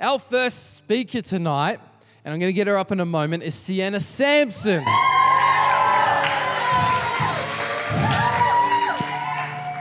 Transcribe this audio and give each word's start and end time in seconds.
Our 0.00 0.20
first 0.20 0.76
speaker 0.76 1.22
tonight, 1.22 1.80
and 2.24 2.32
I'm 2.32 2.38
going 2.38 2.50
to 2.50 2.54
get 2.54 2.68
her 2.68 2.78
up 2.78 2.92
in 2.92 3.00
a 3.00 3.04
moment, 3.04 3.42
is 3.42 3.56
Cianna 3.56 3.96
Sansome. 3.96 4.84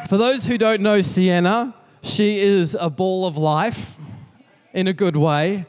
For 0.09 0.17
those 0.17 0.45
who 0.45 0.57
don't 0.57 0.81
know 0.81 0.99
Cianna, 0.99 1.75
she 2.01 2.39
is 2.39 2.75
a 2.79 2.89
ball 2.89 3.27
of 3.27 3.38
life 3.38 3.99
in 4.73 4.88
a 4.88 4.93
good 4.93 5.15
way. 5.15 5.67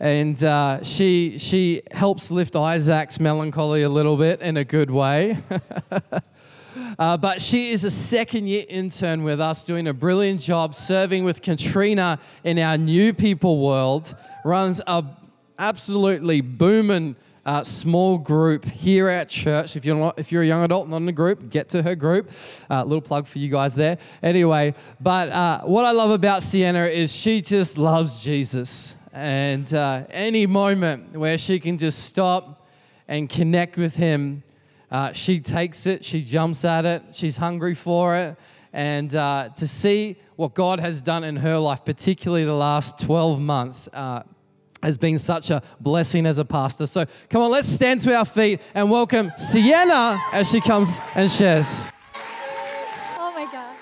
And 0.00 0.42
uh, 0.42 0.82
she, 0.82 1.36
she 1.36 1.82
helps 1.90 2.30
lift 2.30 2.56
Isaac's 2.56 3.20
melancholy 3.20 3.82
a 3.82 3.90
little 3.90 4.16
bit 4.16 4.40
in 4.40 4.56
a 4.56 4.64
good 4.64 4.90
way. 4.90 5.36
Uh, 6.98 7.16
but 7.16 7.40
she 7.40 7.70
is 7.70 7.84
a 7.84 7.90
second 7.90 8.46
year 8.46 8.64
intern 8.68 9.22
with 9.22 9.40
us, 9.40 9.64
doing 9.64 9.86
a 9.86 9.94
brilliant 9.94 10.40
job 10.40 10.74
serving 10.74 11.24
with 11.24 11.42
Katrina 11.42 12.18
in 12.44 12.58
our 12.58 12.76
new 12.76 13.12
people 13.12 13.60
world. 13.60 14.14
Runs 14.44 14.80
a 14.86 15.04
absolutely 15.58 16.40
booming 16.40 17.16
uh, 17.44 17.64
small 17.64 18.18
group 18.18 18.64
here 18.64 19.08
at 19.08 19.28
church. 19.28 19.76
If 19.76 19.84
you're 19.84 19.96
not, 19.96 20.18
if 20.18 20.30
you're 20.30 20.42
a 20.42 20.46
young 20.46 20.64
adult 20.64 20.88
not 20.88 20.98
in 20.98 21.08
a 21.08 21.12
group, 21.12 21.50
get 21.50 21.68
to 21.70 21.82
her 21.82 21.94
group. 21.94 22.30
Uh, 22.70 22.84
little 22.84 23.00
plug 23.00 23.26
for 23.26 23.38
you 23.38 23.48
guys 23.48 23.74
there. 23.74 23.98
Anyway, 24.22 24.74
but 25.00 25.28
uh, 25.30 25.60
what 25.62 25.84
I 25.84 25.90
love 25.92 26.10
about 26.10 26.42
Cianna 26.42 26.90
is 26.90 27.14
she 27.14 27.40
just 27.40 27.78
loves 27.78 28.22
Jesus, 28.22 28.94
and 29.12 29.72
uh, 29.74 30.04
any 30.10 30.46
moment 30.46 31.12
where 31.12 31.38
she 31.38 31.58
can 31.58 31.78
just 31.78 32.04
stop 32.04 32.68
and 33.08 33.28
connect 33.28 33.76
with 33.76 33.94
Him 33.94 34.42
uh, 34.92 35.10
she 35.14 35.40
takes 35.40 35.86
it, 35.86 36.04
she 36.04 36.22
jumps 36.22 36.66
at 36.66 36.84
it, 36.84 37.02
she's 37.12 37.38
hungry 37.38 37.74
for 37.74 38.14
it. 38.14 38.36
And 38.74 39.14
uh, 39.16 39.48
to 39.56 39.66
see 39.66 40.16
what 40.36 40.54
God 40.54 40.80
has 40.80 41.00
done 41.00 41.24
in 41.24 41.36
her 41.36 41.58
life, 41.58 41.82
particularly 41.84 42.44
the 42.44 42.52
last 42.52 42.98
12 43.00 43.40
months, 43.40 43.88
uh, 43.94 44.22
has 44.82 44.98
been 44.98 45.18
such 45.18 45.48
a 45.48 45.62
blessing 45.80 46.26
as 46.26 46.38
a 46.38 46.44
pastor. 46.44 46.86
So 46.86 47.06
come 47.30 47.40
on, 47.40 47.50
let's 47.50 47.68
stand 47.68 48.02
to 48.02 48.14
our 48.14 48.26
feet 48.26 48.60
and 48.74 48.90
welcome 48.90 49.30
Cianna 49.30 50.20
as 50.30 50.50
she 50.50 50.60
comes 50.60 51.00
and 51.14 51.30
shares. 51.30 51.90
Oh 53.16 53.32
my 53.34 53.50
gosh. 53.50 53.78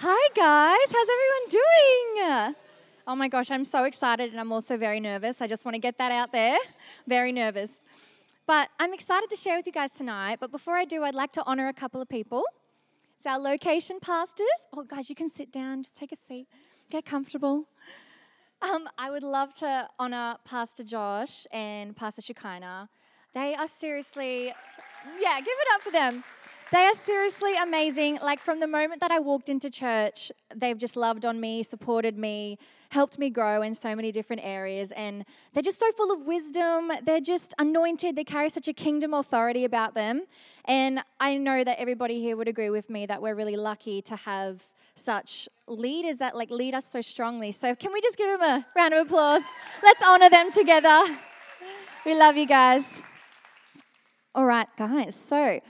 Hi 0.00 0.28
guys, 0.34 0.92
how's 0.92 1.08
everyone 1.08 2.48
doing? 2.50 2.71
Oh 3.04 3.16
my 3.16 3.26
gosh, 3.26 3.50
I'm 3.50 3.64
so 3.64 3.82
excited 3.82 4.30
and 4.30 4.38
I'm 4.38 4.52
also 4.52 4.76
very 4.76 5.00
nervous. 5.00 5.42
I 5.42 5.48
just 5.48 5.64
want 5.64 5.74
to 5.74 5.80
get 5.80 5.98
that 5.98 6.12
out 6.12 6.30
there. 6.30 6.56
Very 7.08 7.32
nervous. 7.32 7.84
But 8.46 8.68
I'm 8.78 8.94
excited 8.94 9.28
to 9.30 9.36
share 9.36 9.56
with 9.56 9.66
you 9.66 9.72
guys 9.72 9.94
tonight. 9.94 10.38
But 10.40 10.52
before 10.52 10.76
I 10.76 10.84
do, 10.84 11.02
I'd 11.02 11.14
like 11.14 11.32
to 11.32 11.42
honor 11.44 11.66
a 11.66 11.72
couple 11.72 12.00
of 12.00 12.08
people. 12.08 12.44
It's 13.16 13.26
our 13.26 13.38
location 13.38 13.98
pastors. 14.00 14.46
Oh, 14.72 14.84
guys, 14.84 15.08
you 15.08 15.16
can 15.16 15.28
sit 15.28 15.50
down, 15.50 15.82
just 15.82 15.96
take 15.96 16.12
a 16.12 16.16
seat, 16.16 16.46
get 16.90 17.04
comfortable. 17.04 17.66
Um, 18.62 18.88
I 18.96 19.10
would 19.10 19.24
love 19.24 19.52
to 19.54 19.88
honor 19.98 20.36
Pastor 20.44 20.84
Josh 20.84 21.44
and 21.50 21.96
Pastor 21.96 22.22
Shekinah. 22.22 22.88
They 23.34 23.56
are 23.56 23.66
seriously, 23.66 24.54
yeah, 25.20 25.40
give 25.40 25.48
it 25.48 25.68
up 25.74 25.82
for 25.82 25.90
them. 25.90 26.22
They 26.72 26.86
are 26.86 26.94
seriously 26.94 27.54
amazing. 27.54 28.18
Like 28.22 28.40
from 28.40 28.58
the 28.58 28.66
moment 28.66 29.02
that 29.02 29.10
I 29.10 29.18
walked 29.18 29.50
into 29.50 29.68
church, 29.68 30.32
they've 30.56 30.78
just 30.78 30.96
loved 30.96 31.26
on 31.26 31.38
me, 31.38 31.62
supported 31.62 32.16
me, 32.16 32.58
helped 32.88 33.18
me 33.18 33.28
grow 33.28 33.60
in 33.60 33.74
so 33.74 33.94
many 33.94 34.10
different 34.10 34.42
areas. 34.42 34.90
And 34.92 35.26
they're 35.52 35.62
just 35.62 35.78
so 35.78 35.92
full 35.92 36.10
of 36.10 36.26
wisdom. 36.26 36.90
They're 37.04 37.20
just 37.20 37.52
anointed. 37.58 38.16
They 38.16 38.24
carry 38.24 38.48
such 38.48 38.68
a 38.68 38.72
kingdom 38.72 39.12
authority 39.12 39.66
about 39.66 39.92
them. 39.92 40.22
And 40.64 41.04
I 41.20 41.36
know 41.36 41.62
that 41.62 41.78
everybody 41.78 42.20
here 42.20 42.38
would 42.38 42.48
agree 42.48 42.70
with 42.70 42.88
me 42.88 43.04
that 43.04 43.20
we're 43.20 43.34
really 43.34 43.56
lucky 43.56 44.00
to 44.02 44.16
have 44.16 44.62
such 44.94 45.50
leaders 45.66 46.16
that 46.18 46.34
like 46.34 46.50
lead 46.50 46.74
us 46.74 46.86
so 46.86 47.02
strongly. 47.02 47.52
So 47.52 47.74
can 47.74 47.92
we 47.92 48.00
just 48.00 48.16
give 48.16 48.28
them 48.28 48.40
a 48.40 48.66
round 48.74 48.94
of 48.94 49.06
applause? 49.06 49.42
Let's 49.82 50.02
honor 50.02 50.30
them 50.30 50.50
together. 50.50 51.02
We 52.06 52.14
love 52.14 52.38
you 52.38 52.46
guys. 52.46 53.02
All 54.34 54.46
right, 54.46 54.68
guys. 54.78 55.14
So, 55.14 55.60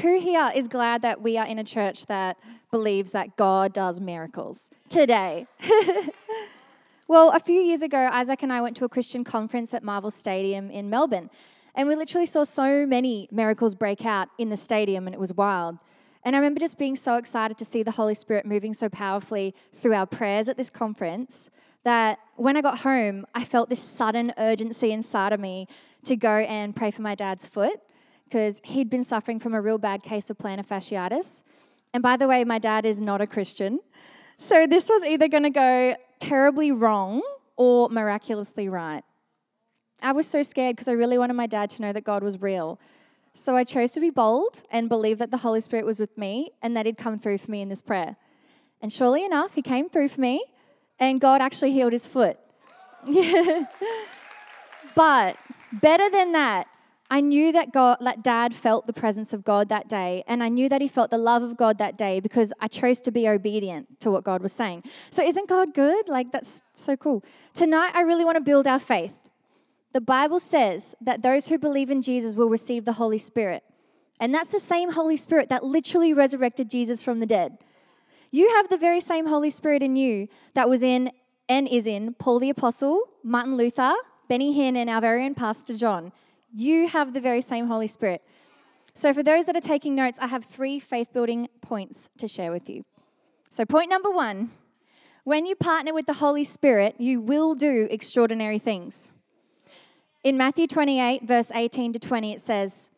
who 0.00 0.20
here 0.20 0.50
is 0.54 0.68
glad 0.68 1.02
that 1.02 1.20
we 1.20 1.36
are 1.36 1.46
in 1.46 1.58
a 1.58 1.64
church 1.64 2.06
that 2.06 2.38
believes 2.70 3.12
that 3.12 3.36
God 3.36 3.72
does 3.72 4.00
miracles 4.00 4.70
today? 4.88 5.46
well, 7.08 7.30
a 7.30 7.40
few 7.40 7.60
years 7.60 7.82
ago, 7.82 8.08
Isaac 8.10 8.42
and 8.42 8.52
I 8.52 8.62
went 8.62 8.76
to 8.78 8.84
a 8.84 8.88
Christian 8.88 9.22
conference 9.22 9.74
at 9.74 9.82
Marvel 9.82 10.10
Stadium 10.10 10.70
in 10.70 10.88
Melbourne, 10.88 11.28
and 11.74 11.88
we 11.88 11.94
literally 11.94 12.26
saw 12.26 12.44
so 12.44 12.86
many 12.86 13.28
miracles 13.30 13.74
break 13.74 14.06
out 14.06 14.28
in 14.38 14.48
the 14.48 14.56
stadium, 14.56 15.06
and 15.06 15.14
it 15.14 15.20
was 15.20 15.34
wild. 15.34 15.78
And 16.24 16.36
I 16.36 16.38
remember 16.38 16.60
just 16.60 16.78
being 16.78 16.96
so 16.96 17.16
excited 17.16 17.58
to 17.58 17.64
see 17.64 17.82
the 17.82 17.90
Holy 17.90 18.14
Spirit 18.14 18.46
moving 18.46 18.72
so 18.74 18.88
powerfully 18.88 19.54
through 19.74 19.94
our 19.94 20.06
prayers 20.06 20.48
at 20.48 20.56
this 20.56 20.70
conference 20.70 21.50
that 21.84 22.18
when 22.36 22.56
I 22.56 22.60
got 22.60 22.78
home, 22.78 23.26
I 23.34 23.44
felt 23.44 23.68
this 23.68 23.80
sudden 23.80 24.32
urgency 24.38 24.92
inside 24.92 25.32
of 25.32 25.40
me 25.40 25.66
to 26.04 26.16
go 26.16 26.38
and 26.38 26.74
pray 26.74 26.90
for 26.92 27.02
my 27.02 27.14
dad's 27.14 27.48
foot 27.48 27.80
because 28.32 28.62
he'd 28.64 28.88
been 28.88 29.04
suffering 29.04 29.38
from 29.38 29.52
a 29.52 29.60
real 29.60 29.76
bad 29.76 30.02
case 30.02 30.30
of 30.30 30.38
plantar 30.38 30.66
fasciitis. 30.66 31.42
And 31.92 32.02
by 32.02 32.16
the 32.16 32.26
way, 32.26 32.44
my 32.44 32.58
dad 32.58 32.86
is 32.86 32.98
not 32.98 33.20
a 33.20 33.26
Christian. 33.26 33.78
So 34.38 34.66
this 34.66 34.88
was 34.88 35.04
either 35.04 35.28
going 35.28 35.42
to 35.42 35.50
go 35.50 35.96
terribly 36.18 36.72
wrong 36.72 37.20
or 37.56 37.90
miraculously 37.90 38.70
right. 38.70 39.02
I 40.00 40.12
was 40.12 40.26
so 40.26 40.42
scared 40.42 40.76
because 40.76 40.88
I 40.88 40.92
really 40.92 41.18
wanted 41.18 41.34
my 41.34 41.46
dad 41.46 41.68
to 41.70 41.82
know 41.82 41.92
that 41.92 42.04
God 42.04 42.22
was 42.22 42.40
real. 42.40 42.80
So 43.34 43.54
I 43.54 43.64
chose 43.64 43.92
to 43.92 44.00
be 44.00 44.08
bold 44.08 44.62
and 44.70 44.88
believe 44.88 45.18
that 45.18 45.30
the 45.30 45.36
Holy 45.36 45.60
Spirit 45.60 45.84
was 45.84 46.00
with 46.00 46.16
me 46.16 46.52
and 46.62 46.74
that 46.74 46.86
He'd 46.86 46.96
come 46.96 47.18
through 47.18 47.36
for 47.36 47.50
me 47.50 47.60
in 47.60 47.68
this 47.68 47.82
prayer. 47.82 48.16
And 48.80 48.90
surely 48.90 49.26
enough, 49.26 49.56
He 49.56 49.62
came 49.62 49.90
through 49.90 50.08
for 50.08 50.22
me, 50.22 50.42
and 50.98 51.20
God 51.20 51.42
actually 51.42 51.72
healed 51.72 51.92
his 51.92 52.06
foot. 52.06 52.38
but 54.94 55.36
better 55.70 56.08
than 56.08 56.32
that, 56.32 56.66
I 57.12 57.20
knew 57.20 57.52
that 57.52 57.74
God, 57.74 57.98
that 58.00 58.24
dad 58.24 58.54
felt 58.54 58.86
the 58.86 58.94
presence 58.94 59.34
of 59.34 59.44
God 59.44 59.68
that 59.68 59.86
day, 59.86 60.24
and 60.26 60.42
I 60.42 60.48
knew 60.48 60.70
that 60.70 60.80
he 60.80 60.88
felt 60.88 61.10
the 61.10 61.18
love 61.18 61.42
of 61.42 61.58
God 61.58 61.76
that 61.76 61.98
day 61.98 62.20
because 62.20 62.54
I 62.58 62.68
chose 62.68 63.00
to 63.00 63.10
be 63.10 63.28
obedient 63.28 64.00
to 64.00 64.10
what 64.10 64.24
God 64.24 64.40
was 64.40 64.54
saying. 64.54 64.84
So, 65.10 65.22
isn't 65.22 65.46
God 65.46 65.74
good? 65.74 66.08
Like, 66.08 66.32
that's 66.32 66.62
so 66.74 66.96
cool. 66.96 67.22
Tonight, 67.52 67.90
I 67.92 68.00
really 68.00 68.24
want 68.24 68.36
to 68.36 68.40
build 68.40 68.66
our 68.66 68.78
faith. 68.78 69.12
The 69.92 70.00
Bible 70.00 70.40
says 70.40 70.94
that 71.02 71.20
those 71.20 71.48
who 71.48 71.58
believe 71.58 71.90
in 71.90 72.00
Jesus 72.00 72.34
will 72.34 72.48
receive 72.48 72.86
the 72.86 72.94
Holy 72.94 73.18
Spirit. 73.18 73.62
And 74.18 74.34
that's 74.34 74.50
the 74.50 74.58
same 74.58 74.92
Holy 74.92 75.18
Spirit 75.18 75.50
that 75.50 75.62
literally 75.62 76.14
resurrected 76.14 76.70
Jesus 76.70 77.02
from 77.02 77.20
the 77.20 77.26
dead. 77.26 77.58
You 78.30 78.54
have 78.56 78.70
the 78.70 78.78
very 78.78 79.02
same 79.02 79.26
Holy 79.26 79.50
Spirit 79.50 79.82
in 79.82 79.96
you 79.96 80.28
that 80.54 80.66
was 80.66 80.82
in 80.82 81.12
and 81.46 81.68
is 81.68 81.86
in 81.86 82.14
Paul 82.14 82.38
the 82.38 82.48
Apostle, 82.48 83.02
Martin 83.22 83.58
Luther, 83.58 83.92
Benny 84.30 84.56
Hinn, 84.56 84.76
and 84.76 84.88
our 84.88 85.02
very 85.02 85.26
own 85.26 85.34
Pastor 85.34 85.76
John. 85.76 86.10
You 86.54 86.88
have 86.88 87.12
the 87.12 87.20
very 87.20 87.40
same 87.40 87.66
Holy 87.66 87.86
Spirit. 87.86 88.22
So, 88.94 89.14
for 89.14 89.22
those 89.22 89.46
that 89.46 89.56
are 89.56 89.60
taking 89.60 89.94
notes, 89.94 90.18
I 90.20 90.26
have 90.26 90.44
three 90.44 90.78
faith 90.78 91.12
building 91.12 91.48
points 91.62 92.10
to 92.18 92.28
share 92.28 92.52
with 92.52 92.68
you. 92.68 92.84
So, 93.48 93.64
point 93.64 93.88
number 93.88 94.10
one 94.10 94.50
when 95.24 95.46
you 95.46 95.54
partner 95.54 95.94
with 95.94 96.06
the 96.06 96.14
Holy 96.14 96.42
Spirit, 96.42 96.96
you 96.98 97.20
will 97.20 97.54
do 97.54 97.86
extraordinary 97.90 98.58
things. 98.58 99.12
In 100.24 100.36
Matthew 100.36 100.66
28, 100.66 101.22
verse 101.22 101.52
18 101.54 101.92
to 101.92 101.98
20, 102.00 102.32
it 102.32 102.40
says, 102.40 102.90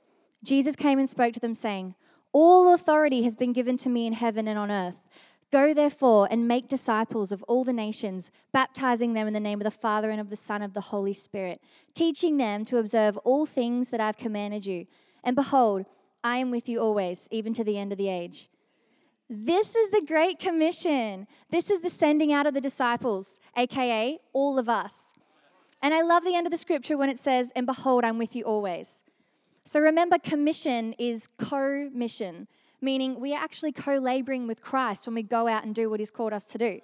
Jesus 0.42 0.74
came 0.74 0.98
and 0.98 1.08
spoke 1.08 1.34
to 1.34 1.40
them, 1.40 1.54
saying, 1.54 1.94
All 2.32 2.72
authority 2.72 3.22
has 3.24 3.34
been 3.34 3.52
given 3.52 3.76
to 3.78 3.90
me 3.90 4.06
in 4.06 4.14
heaven 4.14 4.48
and 4.48 4.58
on 4.58 4.70
earth. 4.70 5.06
Go 5.50 5.72
therefore 5.72 6.26
and 6.30 6.48
make 6.48 6.68
disciples 6.68 7.30
of 7.30 7.42
all 7.44 7.64
the 7.64 7.72
nations, 7.72 8.30
baptizing 8.52 9.14
them 9.14 9.26
in 9.26 9.32
the 9.32 9.40
name 9.40 9.60
of 9.60 9.64
the 9.64 9.70
Father 9.70 10.10
and 10.10 10.20
of 10.20 10.30
the 10.30 10.36
Son 10.36 10.56
and 10.56 10.64
of 10.64 10.74
the 10.74 10.80
Holy 10.80 11.14
Spirit, 11.14 11.60
teaching 11.94 12.36
them 12.36 12.64
to 12.64 12.78
observe 12.78 13.16
all 13.18 13.46
things 13.46 13.90
that 13.90 14.00
I've 14.00 14.16
commanded 14.16 14.66
you. 14.66 14.86
And 15.22 15.36
behold, 15.36 15.86
I 16.22 16.38
am 16.38 16.50
with 16.50 16.68
you 16.68 16.80
always, 16.80 17.28
even 17.30 17.52
to 17.54 17.64
the 17.64 17.78
end 17.78 17.92
of 17.92 17.98
the 17.98 18.08
age. 18.08 18.48
This 19.30 19.74
is 19.74 19.90
the 19.90 20.04
Great 20.06 20.38
Commission. 20.38 21.26
This 21.50 21.70
is 21.70 21.80
the 21.80 21.90
sending 21.90 22.32
out 22.32 22.46
of 22.46 22.54
the 22.54 22.60
disciples, 22.60 23.40
aka 23.56 24.18
all 24.32 24.58
of 24.58 24.68
us. 24.68 25.14
And 25.82 25.94
I 25.94 26.02
love 26.02 26.24
the 26.24 26.34
end 26.34 26.46
of 26.46 26.50
the 26.50 26.58
scripture 26.58 26.96
when 26.96 27.08
it 27.08 27.18
says, 27.18 27.52
And 27.54 27.66
behold, 27.66 28.04
I'm 28.04 28.18
with 28.18 28.34
you 28.34 28.44
always. 28.44 29.04
So 29.64 29.80
remember, 29.80 30.18
commission 30.18 30.94
is 30.98 31.26
co 31.38 31.90
mission 31.92 32.48
meaning 32.84 33.18
we 33.18 33.34
are 33.34 33.42
actually 33.42 33.72
co 33.72 33.94
laboring 33.94 34.46
with 34.46 34.60
Christ 34.60 35.06
when 35.06 35.14
we 35.14 35.22
go 35.22 35.48
out 35.48 35.64
and 35.64 35.74
do 35.74 35.90
what 35.90 36.00
He's 36.00 36.10
called 36.10 36.32
us 36.32 36.44
to 36.46 36.58
do. 36.58 36.80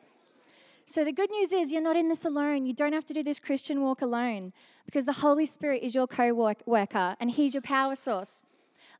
So, 0.86 1.04
the 1.04 1.12
good 1.12 1.30
news 1.30 1.52
is 1.52 1.70
you're 1.70 1.82
not 1.82 1.96
in 1.96 2.08
this 2.08 2.24
alone. 2.24 2.66
You 2.66 2.72
don't 2.72 2.92
have 2.92 3.06
to 3.06 3.14
do 3.14 3.22
this 3.22 3.38
Christian 3.38 3.82
walk 3.82 4.02
alone 4.02 4.52
because 4.86 5.04
the 5.04 5.12
Holy 5.12 5.46
Spirit 5.46 5.82
is 5.82 5.94
your 5.94 6.06
co 6.06 6.34
worker 6.66 7.16
and 7.20 7.30
He's 7.30 7.54
your 7.54 7.62
power 7.62 7.94
source. 7.94 8.42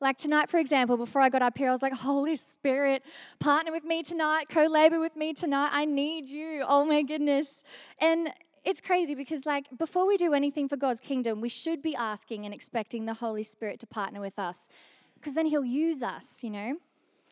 Like 0.01 0.17
tonight, 0.17 0.49
for 0.49 0.59
example, 0.59 0.97
before 0.97 1.21
I 1.21 1.29
got 1.29 1.43
up 1.43 1.59
here, 1.59 1.69
I 1.69 1.73
was 1.73 1.83
like, 1.83 1.93
Holy 1.93 2.37
Spirit, 2.37 3.03
partner 3.39 3.71
with 3.71 3.85
me 3.85 4.03
tonight, 4.03 4.49
co 4.49 4.63
labor 4.67 5.01
with 5.01 5.17
me 5.17 5.33
tonight. 5.35 5.71
I 5.73 5.85
need 5.85 6.29
you. 6.29 6.65
Oh 6.67 6.85
my 6.85 7.03
goodness. 7.03 7.65
And 8.01 8.33
it's 8.65 8.81
crazy 8.81 9.15
because, 9.15 9.45
like, 9.45 9.67
before 9.77 10.07
we 10.07 10.17
do 10.17 10.33
anything 10.33 10.69
for 10.69 10.77
God's 10.77 11.01
kingdom, 11.01 11.41
we 11.41 11.49
should 11.49 11.83
be 11.83 11.95
asking 11.97 12.45
and 12.45 12.55
expecting 12.55 13.07
the 13.07 13.15
Holy 13.15 13.43
Spirit 13.43 13.81
to 13.81 13.87
partner 13.87 14.21
with 14.21 14.39
us 14.39 14.69
because 15.15 15.35
then 15.35 15.47
He'll 15.47 15.65
use 15.65 16.03
us, 16.03 16.43
you 16.43 16.51
know? 16.51 16.77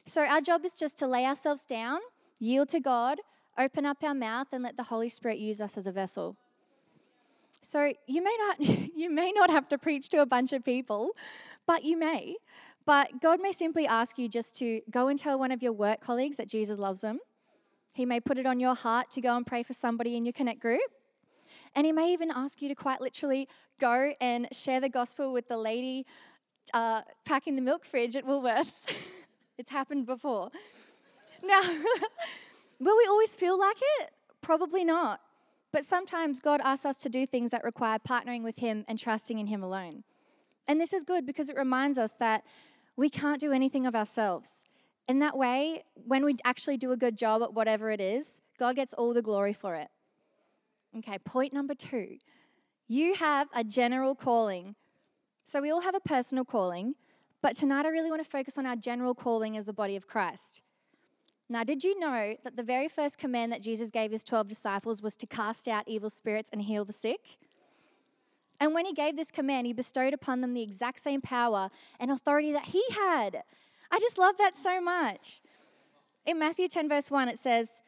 So 0.09 0.25
our 0.25 0.41
job 0.41 0.65
is 0.65 0.73
just 0.73 0.97
to 0.99 1.07
lay 1.07 1.27
ourselves 1.27 1.67
down, 1.67 2.01
yield 2.39 2.71
to 2.71 2.81
God, 2.81 3.21
open 3.59 3.85
up 3.85 3.99
our 4.03 4.15
mouth, 4.15 4.47
and 4.53 4.63
let 4.63 4.79
the 4.79 4.85
Holy 4.85 5.11
Spirit 5.11 5.37
use 5.37 5.61
us 5.61 5.77
as 5.77 5.87
a 5.87 5.93
vessel. 5.93 6.37
So 7.61 7.93
you 8.07 8.23
may 8.23 8.35
not 8.39 8.61
you 8.97 9.11
may 9.11 9.33
not 9.33 9.51
have 9.51 9.69
to 9.69 9.77
preach 9.77 10.09
to 10.11 10.23
a 10.23 10.27
bunch 10.27 10.55
of 10.55 10.65
people, 10.65 11.11
but 11.67 11.85
you 11.85 11.99
may. 11.99 12.37
But 12.87 13.21
God 13.21 13.43
may 13.43 13.53
simply 13.53 13.87
ask 13.87 14.19
you 14.19 14.31
just 14.31 14.55
to 14.57 14.81
go 14.91 15.09
and 15.09 15.19
tell 15.19 15.39
one 15.39 15.53
of 15.53 15.63
your 15.63 15.75
work 15.75 16.01
colleagues 16.01 16.39
that 16.39 16.49
Jesus 16.49 16.79
loves 16.79 17.03
them. 17.03 17.19
He 17.95 18.07
may 18.07 18.19
put 18.19 18.39
it 18.39 18.47
on 18.47 18.61
your 18.61 18.75
heart 18.75 19.11
to 19.11 19.21
go 19.21 19.37
and 19.37 19.47
pray 19.47 19.63
for 19.63 19.75
somebody 19.75 20.17
in 20.17 20.25
your 20.25 20.33
connect 20.33 20.61
group. 20.61 20.81
And 21.75 21.85
he 21.85 21.93
may 21.93 22.15
even 22.15 22.31
ask 22.31 22.63
you 22.63 22.69
to 22.71 22.75
quite 22.75 23.03
literally 23.03 23.47
go 23.79 24.13
and 24.23 24.49
share 24.53 24.81
the 24.81 24.89
gospel 24.89 25.35
with 25.35 25.49
the 25.49 25.59
lady 25.59 26.07
uh, 26.73 27.03
packing 27.27 27.57
the 27.57 27.63
milk 27.63 27.85
fridge 27.85 28.17
at 28.17 28.25
Woolworths. 28.25 28.87
it's 29.59 29.71
happened 29.71 30.07
before. 30.07 30.51
Now, 31.43 31.61
will 32.81 32.97
we 32.97 33.07
always 33.09 33.35
feel 33.35 33.59
like 33.59 33.77
it? 34.01 34.11
Probably 34.41 34.85
not. 34.85 35.21
But 35.73 35.85
sometimes 35.85 36.41
God 36.41 36.61
asks 36.65 36.87
us 36.87 36.97
to 36.99 37.09
do 37.09 37.27
things 37.27 37.51
that 37.51 37.65
require 37.65 37.99
partnering 37.99 38.43
with 38.43 38.59
Him 38.59 38.85
and 38.89 38.99
trusting 38.99 39.39
in 39.39 39.49
Him 39.49 39.63
alone. 39.63 40.05
And 40.67 40.81
this 40.81 40.93
is 40.93 41.05
good 41.05 41.27
because 41.27 41.51
it 41.51 41.57
reminds 41.57 41.99
us 41.99 42.13
that 42.13 42.45
we 42.97 43.11
can't 43.11 43.41
do 43.41 43.53
anything 43.53 43.87
of 43.87 43.95
ourselves. 43.95 44.65
In 45.07 45.19
that 45.21 45.37
way, 45.37 45.85
when 45.95 46.25
we 46.25 46.37
actually 46.45 46.77
do 46.77 46.93
a 46.93 46.97
good 46.97 47.19
job 47.19 47.43
at 47.43 47.55
whatever 47.55 47.91
it 47.91 48.01
is, 48.01 48.41
God 48.59 48.77
gets 48.77 48.95
all 48.95 49.13
the 49.13 49.23
glory 49.23 49.53
for 49.53 49.75
it. 49.75 49.89
Okay, 50.97 51.19
point 51.19 51.53
number 51.53 51.75
two 51.75 52.19
you 52.91 53.15
have 53.15 53.49
a 53.55 53.63
general 53.63 54.15
calling. 54.15 54.75
So 55.45 55.61
we 55.61 55.71
all 55.71 55.83
have 55.83 55.95
a 55.95 56.01
personal 56.01 56.45
calling, 56.45 56.95
but 57.43 57.57
tonight 57.57 57.87
I 57.87 57.91
really 57.91 58.11
want 58.11 58.23
to 58.23 58.29
focus 58.29 58.59
on 58.59 58.67
our 58.67 58.77
general 58.77 59.15
calling 59.15 59.57
as 59.57 59.65
the 59.65 59.73
body 59.73 59.97
of 59.97 60.07
Christ. 60.07 60.63
Now, 61.49 61.65
did 61.65 61.83
you 61.83 61.99
know 61.99 62.37
that 62.43 62.57
the 62.57 62.63
very 62.63 62.89
first 62.89 63.17
command 63.17 63.53
that 63.53 63.63
Jesus 63.63 63.91
gave 63.91 64.11
his 64.11 64.23
12 64.23 64.49
disciples 64.49 65.01
was 65.01 65.17
to 65.17 65.27
cast 65.27 65.67
out 65.67 65.85
evil 65.87 66.11
spirits 66.11 66.51
and 66.53 66.63
heal 66.63 66.85
the 66.85 66.93
sick? 66.93 67.39
And 68.61 68.75
when 68.75 68.85
he 68.85 68.93
gave 68.93 69.17
this 69.17 69.31
command, 69.31 69.67
he 69.67 69.73
bestowed 69.73 70.13
upon 70.13 70.41
them 70.41 70.53
the 70.53 70.63
exact 70.63 71.01
same 71.01 71.21
power 71.21 71.71
and 71.99 72.11
authority 72.11 72.53
that 72.53 72.67
he 72.67 72.83
had. 72.91 73.45
I 73.91 73.99
just 73.99 74.19
love 74.19 74.37
that 74.37 74.57
so 74.57 74.81
much. 74.81 75.41
In 76.27 76.39
Matthew 76.39 76.69
10, 76.69 76.89
verse 76.89 77.11
1, 77.11 77.29
it 77.29 77.39
says, 77.39 77.83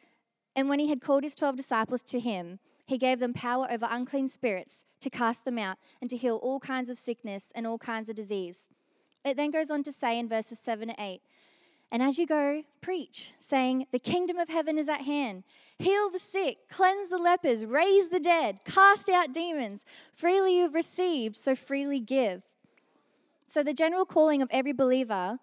And 0.55 0.67
when 0.67 0.79
he 0.79 0.87
had 0.87 1.01
called 1.01 1.23
his 1.23 1.35
12 1.35 1.57
disciples 1.57 2.01
to 2.03 2.19
him, 2.19 2.59
he 2.87 2.97
gave 2.97 3.19
them 3.19 3.33
power 3.33 3.67
over 3.69 3.87
unclean 3.89 4.27
spirits 4.27 4.85
to 5.01 5.09
cast 5.09 5.45
them 5.45 5.59
out 5.59 5.77
and 6.01 6.09
to 6.09 6.17
heal 6.17 6.37
all 6.37 6.59
kinds 6.59 6.89
of 6.89 6.97
sickness 6.97 7.51
and 7.53 7.67
all 7.67 7.77
kinds 7.77 8.09
of 8.09 8.15
disease. 8.15 8.69
It 9.23 9.37
then 9.37 9.51
goes 9.51 9.69
on 9.69 9.83
to 9.83 9.91
say 9.91 10.17
in 10.17 10.27
verses 10.27 10.59
7 10.59 10.87
to 10.87 10.95
8, 10.97 11.21
and 11.91 12.01
as 12.01 12.17
you 12.17 12.25
go, 12.25 12.63
preach, 12.79 13.33
saying, 13.39 13.85
The 13.91 13.99
kingdom 13.99 14.37
of 14.37 14.47
heaven 14.47 14.79
is 14.79 14.87
at 14.87 15.01
hand. 15.01 15.43
Heal 15.77 16.09
the 16.09 16.19
sick, 16.19 16.69
cleanse 16.69 17.09
the 17.09 17.17
lepers, 17.17 17.65
raise 17.65 18.09
the 18.09 18.19
dead, 18.19 18.59
cast 18.63 19.09
out 19.09 19.33
demons. 19.33 19.85
Freely 20.13 20.57
you've 20.57 20.73
received, 20.73 21.35
so 21.35 21.53
freely 21.53 21.99
give. 21.99 22.43
So, 23.49 23.61
the 23.61 23.73
general 23.73 24.05
calling 24.05 24.41
of 24.41 24.47
every 24.51 24.71
believer 24.71 25.39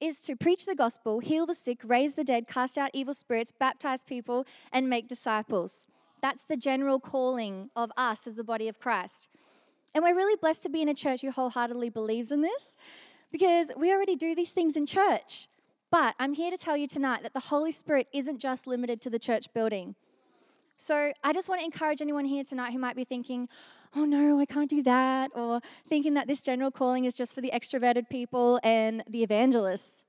is 0.00 0.22
to 0.22 0.34
preach 0.34 0.64
the 0.64 0.74
gospel, 0.74 1.20
heal 1.20 1.44
the 1.44 1.54
sick, 1.54 1.80
raise 1.84 2.14
the 2.14 2.24
dead, 2.24 2.48
cast 2.48 2.78
out 2.78 2.90
evil 2.94 3.12
spirits, 3.12 3.52
baptize 3.52 4.02
people, 4.02 4.46
and 4.72 4.88
make 4.88 5.06
disciples. 5.06 5.86
That's 6.22 6.44
the 6.44 6.56
general 6.56 6.98
calling 6.98 7.68
of 7.76 7.92
us 7.96 8.26
as 8.26 8.36
the 8.36 8.44
body 8.44 8.68
of 8.68 8.80
Christ. 8.80 9.28
And 9.94 10.02
we're 10.02 10.16
really 10.16 10.36
blessed 10.40 10.62
to 10.62 10.70
be 10.70 10.80
in 10.80 10.88
a 10.88 10.94
church 10.94 11.20
who 11.20 11.30
wholeheartedly 11.30 11.90
believes 11.90 12.32
in 12.32 12.40
this 12.40 12.76
because 13.32 13.72
we 13.76 13.92
already 13.92 14.14
do 14.14 14.34
these 14.34 14.52
things 14.52 14.76
in 14.76 14.86
church. 14.86 15.48
But 15.90 16.14
I'm 16.18 16.34
here 16.34 16.50
to 16.50 16.56
tell 16.56 16.76
you 16.76 16.86
tonight 16.86 17.22
that 17.22 17.34
the 17.34 17.40
Holy 17.40 17.72
Spirit 17.72 18.06
isn't 18.12 18.38
just 18.38 18.66
limited 18.66 19.00
to 19.02 19.10
the 19.10 19.18
church 19.18 19.52
building. 19.52 19.94
So 20.78 21.12
I 21.22 21.32
just 21.32 21.48
want 21.48 21.60
to 21.60 21.64
encourage 21.64 22.00
anyone 22.00 22.24
here 22.24 22.44
tonight 22.44 22.72
who 22.72 22.78
might 22.78 22.96
be 22.96 23.04
thinking, 23.04 23.48
oh 23.94 24.04
no, 24.04 24.40
I 24.40 24.46
can't 24.46 24.70
do 24.70 24.82
that, 24.84 25.30
or 25.34 25.60
thinking 25.86 26.14
that 26.14 26.26
this 26.26 26.42
general 26.42 26.70
calling 26.70 27.04
is 27.04 27.14
just 27.14 27.34
for 27.34 27.40
the 27.40 27.50
extroverted 27.52 28.08
people 28.08 28.58
and 28.62 29.02
the 29.08 29.22
evangelists. 29.22 30.06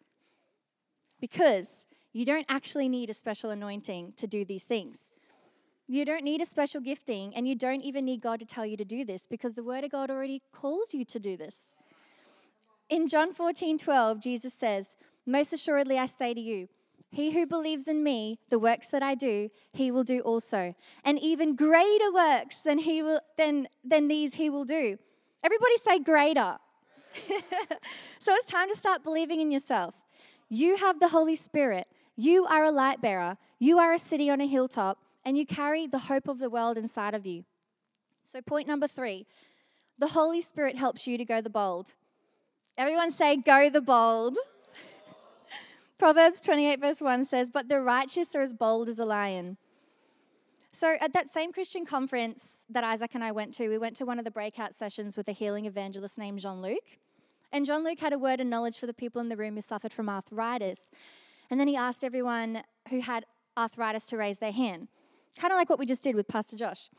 Because 1.19 1.85
you 2.11 2.25
don't 2.25 2.45
actually 2.49 2.87
need 2.89 3.09
a 3.09 3.13
special 3.13 3.49
anointing 3.49 4.13
to 4.17 4.27
do 4.27 4.45
these 4.45 4.63
things. 4.63 5.11
You 5.87 6.05
don't 6.05 6.23
need 6.23 6.41
a 6.41 6.45
special 6.45 6.79
gifting, 6.79 7.35
and 7.35 7.47
you 7.47 7.55
don't 7.55 7.81
even 7.81 8.05
need 8.05 8.21
God 8.21 8.39
to 8.39 8.45
tell 8.45 8.65
you 8.65 8.77
to 8.77 8.85
do 8.85 9.03
this 9.03 9.27
because 9.27 9.53
the 9.53 9.63
Word 9.63 9.83
of 9.83 9.91
God 9.91 10.09
already 10.09 10.41
calls 10.53 10.93
you 10.93 11.03
to 11.05 11.19
do 11.19 11.35
this. 11.35 11.73
In 12.93 13.07
John 13.07 13.33
14 13.33 13.79
12, 13.79 14.19
Jesus 14.19 14.53
says, 14.53 14.95
most 15.25 15.51
assuredly, 15.51 15.97
I 15.97 16.05
say 16.05 16.35
to 16.35 16.39
you, 16.39 16.67
he 17.09 17.31
who 17.31 17.47
believes 17.47 17.87
in 17.87 18.03
me, 18.03 18.37
the 18.49 18.59
works 18.59 18.89
that 18.91 19.01
I 19.01 19.15
do, 19.15 19.49
he 19.73 19.89
will 19.89 20.03
do 20.03 20.19
also. 20.19 20.75
And 21.03 21.17
even 21.17 21.55
greater 21.55 22.13
works 22.13 22.61
than, 22.61 22.77
he 22.77 23.01
will, 23.01 23.19
than, 23.35 23.67
than 23.83 24.09
these 24.09 24.35
he 24.35 24.51
will 24.51 24.63
do. 24.63 24.99
Everybody 25.43 25.77
say 25.77 25.97
greater. 25.97 26.59
so 28.19 28.35
it's 28.35 28.45
time 28.45 28.69
to 28.69 28.77
start 28.77 29.03
believing 29.03 29.41
in 29.41 29.49
yourself. 29.49 29.95
You 30.47 30.77
have 30.77 30.99
the 30.99 31.07
Holy 31.07 31.35
Spirit. 31.35 31.87
You 32.15 32.45
are 32.45 32.63
a 32.63 32.71
light 32.71 33.01
bearer. 33.01 33.37
You 33.57 33.79
are 33.79 33.93
a 33.93 33.99
city 33.99 34.29
on 34.29 34.39
a 34.39 34.45
hilltop, 34.45 34.99
and 35.25 35.35
you 35.35 35.47
carry 35.47 35.87
the 35.87 35.97
hope 35.97 36.27
of 36.27 36.37
the 36.37 36.49
world 36.51 36.77
inside 36.77 37.15
of 37.15 37.25
you. 37.25 37.43
So, 38.23 38.39
point 38.39 38.67
number 38.67 38.87
three 38.87 39.25
the 39.97 40.09
Holy 40.09 40.41
Spirit 40.41 40.75
helps 40.75 41.07
you 41.07 41.17
to 41.17 41.25
go 41.25 41.41
the 41.41 41.49
bold. 41.49 41.95
Everyone 42.75 43.11
say, 43.11 43.37
go 43.37 43.69
the 43.69 43.81
bold. 43.81 44.35
Proverbs 45.99 46.41
28, 46.41 46.79
verse 46.79 47.01
1 47.01 47.25
says, 47.25 47.51
But 47.51 47.69
the 47.69 47.79
righteous 47.79 48.35
are 48.35 48.41
as 48.41 48.51
bold 48.51 48.89
as 48.89 48.97
a 48.97 49.05
lion. 49.05 49.57
So, 50.71 50.95
at 50.99 51.13
that 51.13 51.29
same 51.29 51.53
Christian 51.53 51.85
conference 51.85 52.63
that 52.67 52.83
Isaac 52.83 53.11
and 53.13 53.23
I 53.23 53.31
went 53.31 53.53
to, 53.55 53.69
we 53.69 53.77
went 53.77 53.95
to 53.97 54.05
one 54.05 54.17
of 54.17 54.25
the 54.25 54.31
breakout 54.31 54.73
sessions 54.73 55.15
with 55.15 55.27
a 55.27 55.31
healing 55.31 55.67
evangelist 55.67 56.17
named 56.17 56.39
Jean 56.39 56.63
Luc. 56.63 56.97
And 57.51 57.63
Jean 57.63 57.83
Luc 57.83 57.99
had 57.99 58.11
a 58.11 58.17
word 58.17 58.41
of 58.41 58.47
knowledge 58.47 58.79
for 58.79 58.87
the 58.87 58.93
people 58.93 59.21
in 59.21 59.29
the 59.29 59.37
room 59.37 59.53
who 59.53 59.61
suffered 59.61 59.93
from 59.93 60.09
arthritis. 60.09 60.89
And 61.51 61.59
then 61.59 61.67
he 61.67 61.75
asked 61.75 62.03
everyone 62.03 62.63
who 62.89 63.01
had 63.01 63.25
arthritis 63.55 64.07
to 64.07 64.17
raise 64.17 64.39
their 64.39 64.51
hand, 64.51 64.87
kind 65.39 65.53
of 65.53 65.57
like 65.57 65.69
what 65.69 65.77
we 65.77 65.85
just 65.85 66.01
did 66.01 66.15
with 66.15 66.27
Pastor 66.27 66.57
Josh. 66.57 66.89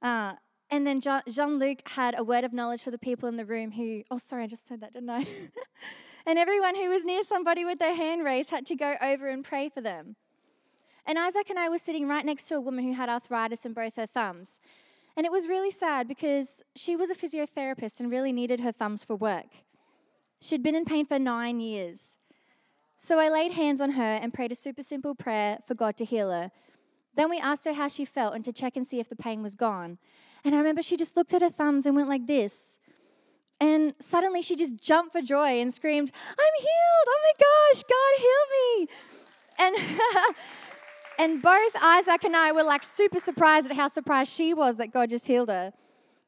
Uh, 0.00 0.34
and 0.70 0.86
then 0.86 1.00
Jean 1.00 1.58
Luc 1.58 1.88
had 1.88 2.14
a 2.18 2.24
word 2.24 2.44
of 2.44 2.52
knowledge 2.52 2.82
for 2.82 2.90
the 2.90 2.98
people 2.98 3.28
in 3.28 3.36
the 3.36 3.44
room 3.44 3.72
who, 3.72 4.02
oh, 4.10 4.18
sorry, 4.18 4.44
I 4.44 4.46
just 4.46 4.68
said 4.68 4.80
that, 4.80 4.92
didn't 4.92 5.10
I? 5.10 5.26
and 6.26 6.38
everyone 6.38 6.76
who 6.76 6.90
was 6.90 7.04
near 7.04 7.22
somebody 7.22 7.64
with 7.64 7.78
their 7.78 7.94
hand 7.94 8.24
raised 8.24 8.50
had 8.50 8.66
to 8.66 8.76
go 8.76 8.96
over 9.00 9.28
and 9.28 9.44
pray 9.44 9.68
for 9.68 9.80
them. 9.80 10.16
And 11.06 11.18
Isaac 11.18 11.48
and 11.48 11.58
I 11.58 11.70
were 11.70 11.78
sitting 11.78 12.06
right 12.06 12.24
next 12.24 12.44
to 12.48 12.56
a 12.56 12.60
woman 12.60 12.84
who 12.84 12.92
had 12.92 13.08
arthritis 13.08 13.64
in 13.64 13.72
both 13.72 13.96
her 13.96 14.06
thumbs. 14.06 14.60
And 15.16 15.24
it 15.24 15.32
was 15.32 15.48
really 15.48 15.70
sad 15.70 16.06
because 16.06 16.62
she 16.76 16.96
was 16.96 17.08
a 17.08 17.14
physiotherapist 17.14 17.98
and 17.98 18.10
really 18.10 18.30
needed 18.30 18.60
her 18.60 18.70
thumbs 18.70 19.04
for 19.04 19.16
work. 19.16 19.64
She'd 20.40 20.62
been 20.62 20.74
in 20.74 20.84
pain 20.84 21.06
for 21.06 21.18
nine 21.18 21.60
years. 21.60 22.18
So 22.98 23.18
I 23.18 23.30
laid 23.30 23.52
hands 23.52 23.80
on 23.80 23.92
her 23.92 24.02
and 24.02 24.34
prayed 24.34 24.52
a 24.52 24.54
super 24.54 24.82
simple 24.82 25.14
prayer 25.14 25.60
for 25.66 25.74
God 25.74 25.96
to 25.96 26.04
heal 26.04 26.30
her. 26.30 26.50
Then 27.16 27.30
we 27.30 27.38
asked 27.38 27.64
her 27.64 27.72
how 27.72 27.88
she 27.88 28.04
felt 28.04 28.34
and 28.34 28.44
to 28.44 28.52
check 28.52 28.76
and 28.76 28.86
see 28.86 29.00
if 29.00 29.08
the 29.08 29.16
pain 29.16 29.42
was 29.42 29.54
gone. 29.54 29.98
And 30.44 30.54
I 30.54 30.58
remember 30.58 30.82
she 30.82 30.96
just 30.96 31.16
looked 31.16 31.32
at 31.34 31.42
her 31.42 31.50
thumbs 31.50 31.86
and 31.86 31.96
went 31.96 32.08
like 32.08 32.26
this. 32.26 32.78
And 33.60 33.94
suddenly 33.98 34.42
she 34.42 34.54
just 34.54 34.76
jumped 34.76 35.12
for 35.12 35.20
joy 35.20 35.60
and 35.60 35.72
screamed, 35.74 36.12
I'm 36.30 36.54
healed. 36.58 37.06
Oh 37.08 37.20
my 37.24 37.32
gosh, 37.44 37.82
God, 37.82 38.12
heal 38.18 38.44
me. 38.56 38.88
And, 39.58 40.34
and 41.32 41.42
both 41.42 41.82
Isaac 41.82 42.24
and 42.24 42.36
I 42.36 42.52
were 42.52 42.62
like 42.62 42.84
super 42.84 43.18
surprised 43.18 43.68
at 43.70 43.76
how 43.76 43.88
surprised 43.88 44.32
she 44.32 44.54
was 44.54 44.76
that 44.76 44.92
God 44.92 45.10
just 45.10 45.26
healed 45.26 45.48
her. 45.48 45.72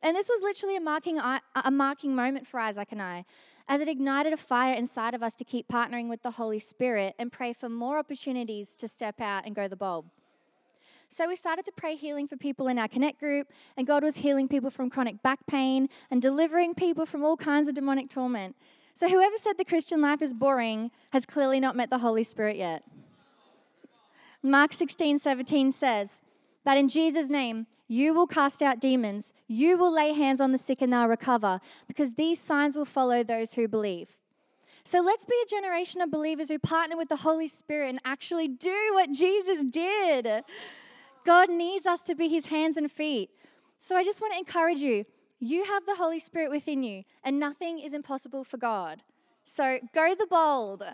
And 0.02 0.16
this 0.16 0.28
was 0.28 0.40
literally 0.42 0.76
a 0.76 0.80
marking, 0.80 1.18
a 1.18 1.70
marking 1.70 2.16
moment 2.16 2.46
for 2.46 2.58
Isaac 2.58 2.88
and 2.90 3.02
I, 3.02 3.26
as 3.68 3.80
it 3.80 3.88
ignited 3.88 4.32
a 4.32 4.38
fire 4.38 4.74
inside 4.74 5.14
of 5.14 5.22
us 5.22 5.34
to 5.36 5.44
keep 5.44 5.68
partnering 5.68 6.08
with 6.08 6.22
the 6.22 6.32
Holy 6.32 6.58
Spirit 6.58 7.14
and 7.18 7.30
pray 7.30 7.52
for 7.52 7.68
more 7.68 7.98
opportunities 7.98 8.74
to 8.76 8.88
step 8.88 9.20
out 9.20 9.44
and 9.44 9.54
go 9.54 9.68
the 9.68 9.76
bulb. 9.76 10.06
So 11.12 11.26
we 11.26 11.34
started 11.34 11.64
to 11.64 11.72
pray 11.72 11.96
healing 11.96 12.28
for 12.28 12.36
people 12.36 12.68
in 12.68 12.78
our 12.78 12.86
Connect 12.86 13.18
group, 13.18 13.48
and 13.76 13.84
God 13.84 14.04
was 14.04 14.18
healing 14.18 14.46
people 14.46 14.70
from 14.70 14.90
chronic 14.90 15.22
back 15.22 15.40
pain 15.48 15.88
and 16.08 16.22
delivering 16.22 16.74
people 16.74 17.04
from 17.04 17.24
all 17.24 17.36
kinds 17.36 17.68
of 17.68 17.74
demonic 17.74 18.08
torment. 18.08 18.54
So 18.94 19.08
whoever 19.08 19.36
said 19.36 19.58
the 19.58 19.64
Christian 19.64 20.00
life 20.00 20.22
is 20.22 20.32
boring 20.32 20.92
has 21.12 21.26
clearly 21.26 21.58
not 21.58 21.74
met 21.74 21.90
the 21.90 21.98
Holy 21.98 22.22
Spirit 22.22 22.56
yet. 22.56 22.84
Mark 24.40 24.72
16, 24.72 25.18
17 25.18 25.72
says, 25.72 26.22
that 26.64 26.78
in 26.78 26.88
Jesus' 26.88 27.28
name, 27.28 27.66
you 27.88 28.14
will 28.14 28.26
cast 28.26 28.62
out 28.62 28.80
demons, 28.80 29.32
you 29.48 29.76
will 29.76 29.90
lay 29.90 30.12
hands 30.12 30.40
on 30.40 30.52
the 30.52 30.58
sick 30.58 30.80
and 30.80 30.92
they'll 30.92 31.08
recover, 31.08 31.60
because 31.88 32.14
these 32.14 32.38
signs 32.38 32.76
will 32.76 32.84
follow 32.84 33.24
those 33.24 33.54
who 33.54 33.66
believe. 33.66 34.18
So 34.84 35.00
let's 35.00 35.24
be 35.24 35.34
a 35.42 35.48
generation 35.48 36.00
of 36.00 36.10
believers 36.10 36.48
who 36.48 36.58
partner 36.58 36.96
with 36.96 37.08
the 37.08 37.16
Holy 37.16 37.48
Spirit 37.48 37.88
and 37.88 38.00
actually 38.04 38.46
do 38.46 38.90
what 38.92 39.10
Jesus 39.10 39.64
did. 39.64 40.44
God 41.24 41.50
needs 41.50 41.86
us 41.86 42.02
to 42.02 42.14
be 42.14 42.28
his 42.28 42.46
hands 42.46 42.76
and 42.76 42.90
feet. 42.90 43.30
So 43.78 43.96
I 43.96 44.04
just 44.04 44.20
want 44.20 44.34
to 44.34 44.38
encourage 44.38 44.80
you 44.80 45.04
you 45.42 45.64
have 45.64 45.86
the 45.86 45.94
Holy 45.94 46.18
Spirit 46.18 46.50
within 46.50 46.82
you, 46.82 47.04
and 47.24 47.40
nothing 47.40 47.78
is 47.78 47.94
impossible 47.94 48.44
for 48.44 48.58
God. 48.58 49.02
So 49.44 49.78
go 49.94 50.14
the 50.14 50.26
bold. 50.26 50.84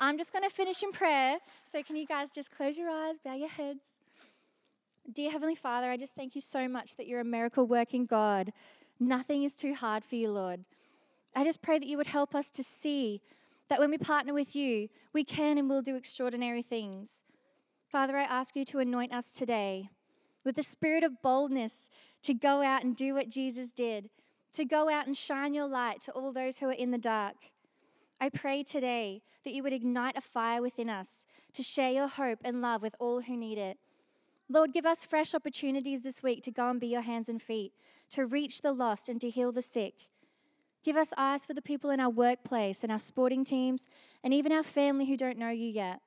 I'm 0.00 0.16
just 0.16 0.32
going 0.32 0.44
to 0.44 0.50
finish 0.50 0.82
in 0.82 0.92
prayer. 0.92 1.38
So, 1.64 1.82
can 1.82 1.96
you 1.96 2.06
guys 2.06 2.30
just 2.30 2.50
close 2.50 2.78
your 2.78 2.88
eyes, 2.88 3.18
bow 3.18 3.34
your 3.34 3.48
heads? 3.48 3.98
Dear 5.12 5.30
Heavenly 5.30 5.54
Father, 5.54 5.90
I 5.90 5.96
just 5.96 6.14
thank 6.14 6.34
you 6.34 6.40
so 6.40 6.66
much 6.66 6.96
that 6.96 7.06
you're 7.06 7.20
a 7.20 7.24
miracle 7.24 7.66
working 7.66 8.06
God. 8.06 8.52
Nothing 8.98 9.42
is 9.42 9.54
too 9.54 9.74
hard 9.74 10.04
for 10.04 10.14
you, 10.14 10.30
Lord. 10.30 10.64
I 11.34 11.44
just 11.44 11.60
pray 11.60 11.78
that 11.78 11.86
you 11.86 11.98
would 11.98 12.06
help 12.06 12.34
us 12.34 12.50
to 12.52 12.64
see 12.64 13.20
that 13.68 13.78
when 13.78 13.90
we 13.90 13.98
partner 13.98 14.32
with 14.32 14.56
you, 14.56 14.88
we 15.12 15.22
can 15.24 15.58
and 15.58 15.68
will 15.68 15.82
do 15.82 15.96
extraordinary 15.96 16.62
things. 16.62 17.24
Father, 17.96 18.18
I 18.18 18.24
ask 18.24 18.54
you 18.54 18.66
to 18.66 18.78
anoint 18.78 19.14
us 19.14 19.30
today 19.30 19.88
with 20.44 20.56
the 20.56 20.62
spirit 20.62 21.02
of 21.02 21.22
boldness 21.22 21.88
to 22.24 22.34
go 22.34 22.60
out 22.60 22.84
and 22.84 22.94
do 22.94 23.14
what 23.14 23.30
Jesus 23.30 23.70
did, 23.70 24.10
to 24.52 24.66
go 24.66 24.90
out 24.90 25.06
and 25.06 25.16
shine 25.16 25.54
your 25.54 25.66
light 25.66 26.02
to 26.02 26.12
all 26.12 26.30
those 26.30 26.58
who 26.58 26.68
are 26.68 26.72
in 26.72 26.90
the 26.90 26.98
dark. 26.98 27.36
I 28.20 28.28
pray 28.28 28.64
today 28.64 29.22
that 29.44 29.54
you 29.54 29.62
would 29.62 29.72
ignite 29.72 30.14
a 30.14 30.20
fire 30.20 30.60
within 30.60 30.90
us 30.90 31.24
to 31.54 31.62
share 31.62 31.90
your 31.90 32.06
hope 32.06 32.40
and 32.44 32.60
love 32.60 32.82
with 32.82 32.94
all 33.00 33.22
who 33.22 33.34
need 33.34 33.56
it. 33.56 33.78
Lord, 34.50 34.74
give 34.74 34.84
us 34.84 35.06
fresh 35.06 35.34
opportunities 35.34 36.02
this 36.02 36.22
week 36.22 36.42
to 36.42 36.50
go 36.50 36.68
and 36.68 36.78
be 36.78 36.88
your 36.88 37.00
hands 37.00 37.30
and 37.30 37.40
feet, 37.40 37.72
to 38.10 38.26
reach 38.26 38.60
the 38.60 38.74
lost 38.74 39.08
and 39.08 39.18
to 39.22 39.30
heal 39.30 39.52
the 39.52 39.62
sick. 39.62 39.94
Give 40.84 40.98
us 40.98 41.14
eyes 41.16 41.46
for 41.46 41.54
the 41.54 41.62
people 41.62 41.88
in 41.88 42.00
our 42.00 42.10
workplace 42.10 42.82
and 42.82 42.92
our 42.92 42.98
sporting 42.98 43.42
teams 43.42 43.88
and 44.22 44.34
even 44.34 44.52
our 44.52 44.62
family 44.62 45.06
who 45.06 45.16
don't 45.16 45.38
know 45.38 45.48
you 45.48 45.70
yet. 45.70 46.02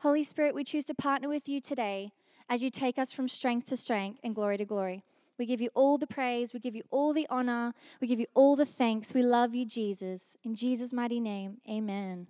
Holy 0.00 0.24
Spirit, 0.24 0.54
we 0.54 0.64
choose 0.64 0.84
to 0.84 0.94
partner 0.94 1.28
with 1.28 1.48
you 1.48 1.60
today 1.60 2.12
as 2.48 2.62
you 2.62 2.70
take 2.70 2.98
us 2.98 3.12
from 3.12 3.26
strength 3.26 3.66
to 3.66 3.76
strength 3.76 4.20
and 4.22 4.34
glory 4.34 4.58
to 4.58 4.64
glory. 4.64 5.02
We 5.38 5.46
give 5.46 5.60
you 5.60 5.70
all 5.74 5.98
the 5.98 6.06
praise, 6.06 6.52
we 6.52 6.60
give 6.60 6.76
you 6.76 6.82
all 6.90 7.12
the 7.12 7.26
honor, 7.30 7.72
we 8.00 8.06
give 8.06 8.20
you 8.20 8.26
all 8.34 8.54
the 8.54 8.66
thanks. 8.66 9.14
We 9.14 9.22
love 9.22 9.54
you, 9.54 9.64
Jesus. 9.64 10.36
In 10.44 10.54
Jesus' 10.54 10.92
mighty 10.92 11.20
name, 11.20 11.56
amen. 11.68 12.26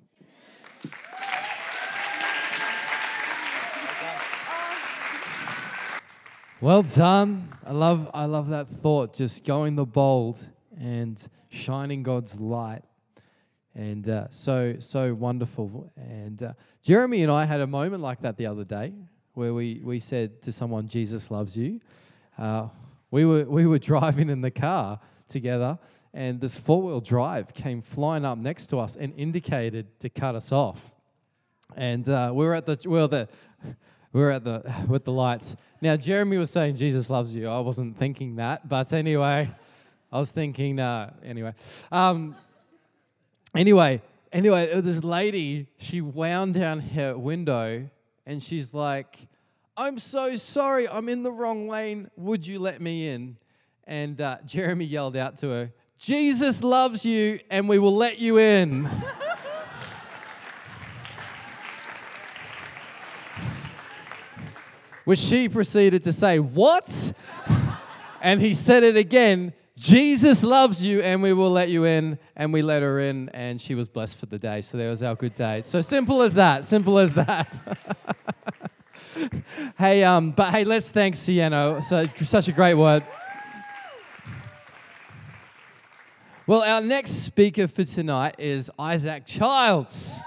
Well 6.61 6.83
done. 6.83 7.53
I 7.67 7.73
love, 7.73 8.11
I 8.15 8.25
love 8.25 8.49
that 8.49 8.69
thought, 8.69 9.13
just 9.15 9.45
going 9.45 9.75
the 9.75 9.85
bold 9.85 10.49
and 10.79 11.21
shining 11.51 12.03
God's 12.03 12.37
light. 12.37 12.83
And 13.75 14.09
uh, 14.09 14.29
so, 14.31 14.77
so 14.79 15.15
wonderful. 15.15 15.93
And 15.97 16.43
uh, 16.43 16.53
Jeremy 16.83 17.23
and 17.23 17.33
I 17.33 17.45
had 17.45 17.61
a 17.61 17.67
moment 17.67 18.03
like 18.03 18.21
that 18.23 18.37
the 18.37 18.47
other 18.47 18.65
day 18.65 18.93
where 19.35 19.53
we, 19.53 19.81
we 19.83 19.99
said 19.99 20.41
to 20.43 20.53
someone, 20.53 20.87
Jesus 20.87 21.31
loves 21.31 21.57
you. 21.57 21.81
Uh, 22.39 22.69
we, 23.11 23.25
were, 23.25 23.45
we 23.45 23.67
were 23.67 23.79
driving 23.91 24.31
in 24.31 24.41
the 24.41 24.51
car 24.51 25.01
together, 25.29 25.79
and 26.13 26.41
this 26.41 26.59
four 26.59 26.83
wheel 26.83 27.01
drive 27.01 27.53
came 27.53 27.83
flying 27.83 28.25
up 28.25 28.39
next 28.39 28.69
to 28.69 28.79
us 28.79 28.97
and 28.97 29.13
indicated 29.17 29.99
to 30.01 30.09
cut 30.09 30.35
us 30.37 30.53
off. 30.53 30.93
And 31.77 32.09
uh, 32.09 32.31
we 32.33 32.45
were 32.45 32.55
at 32.55 32.67
the, 32.67 32.79
well, 32.87 33.09
the, 33.09 33.29
we 34.13 34.21
were 34.21 34.31
at 34.31 34.45
the 34.45 34.63
with 34.89 35.05
the 35.05 35.13
lights. 35.13 35.57
Now 35.81 35.97
Jeremy 35.97 36.37
was 36.39 36.51
saying 36.51 36.77
Jesus 36.77 37.11
loves 37.11 37.35
you. 37.35 37.49
I 37.49 37.59
wasn't 37.59 37.99
thinking 37.99 38.37
that, 38.37 38.69
but 38.69 38.93
anyway, 38.93 39.51
I 40.13 40.19
was 40.19 40.31
thinking. 40.31 40.79
Uh, 40.79 41.13
anyway, 41.25 41.55
um, 41.91 42.37
anyway, 43.55 44.03
anyway, 44.33 44.81
this 44.81 45.03
lady 45.03 45.67
she 45.79 46.01
wound 46.01 46.55
down 46.55 46.81
her 46.81 47.17
window 47.17 47.89
and 48.27 48.43
she's 48.43 48.73
like, 48.75 49.29
"I'm 49.77 49.99
so 49.99 50.37
sorry. 50.37 50.89
I'm 50.89 51.09
in 51.09 51.23
the 51.23 51.33
wrong 51.33 51.69
lane. 51.69 52.11
Would 52.17 52.47
you 52.47 52.59
let 52.59 52.81
me 52.81 53.09
in?" 53.09 53.37
And 53.85 54.21
uh, 54.21 54.39
Jeremy 54.47 54.85
yelled 54.87 55.17
out 55.17 55.39
to 55.39 55.49
her, 55.49 55.73
"Jesus 55.99 56.63
loves 56.63 57.05
you, 57.05 57.41
and 57.51 57.69
we 57.69 57.79
will 57.79 57.95
let 57.95 58.19
you 58.19 58.39
in." 58.39 58.89
which 65.05 65.19
she 65.19 65.49
proceeded 65.49 66.05
to 66.05 66.13
say, 66.13 66.39
What? 66.39 67.13
and 68.21 68.41
he 68.41 68.55
said 68.55 68.83
it 68.83 68.97
again 68.97 69.53
Jesus 69.77 70.45
loves 70.45 70.85
you, 70.85 71.03
and 71.03 71.21
we 71.21 71.33
will 71.33 71.51
let 71.51 71.69
you 71.69 71.85
in. 71.85 72.19
And 72.37 72.53
we 72.53 72.63
let 72.63 72.83
her 72.83 73.01
in, 73.01 73.29
and 73.31 73.61
she 73.61 73.75
was 73.75 73.89
blessed 73.89 74.19
for 74.19 74.27
the 74.27 74.39
day. 74.39 74.63
So 74.63 74.79
there 74.79 74.91
was 74.91 75.03
our 75.03 75.17
good 75.17 75.35
day. 75.35 75.63
So 75.65 75.81
simple 75.81 76.23
as 76.23 76.35
that. 76.35 76.65
Simple 76.65 76.99
as 76.99 77.15
that. 77.15 77.83
hey, 79.79 80.05
um, 80.05 80.31
but 80.31 80.51
hey, 80.53 80.65
let's 80.65 80.91
thank 80.91 81.17
Cianna. 81.17 81.83
So 81.83 82.07
such 82.25 82.49
a 82.49 82.53
great 82.53 82.75
word. 82.75 83.05
Well, 86.47 86.63
our 86.63 86.81
next 86.81 87.25
speaker 87.25 87.67
for 87.67 87.85
tonight 87.85 88.35
is 88.39 88.71
Isaac 88.79 89.25
Childs, 89.25 90.21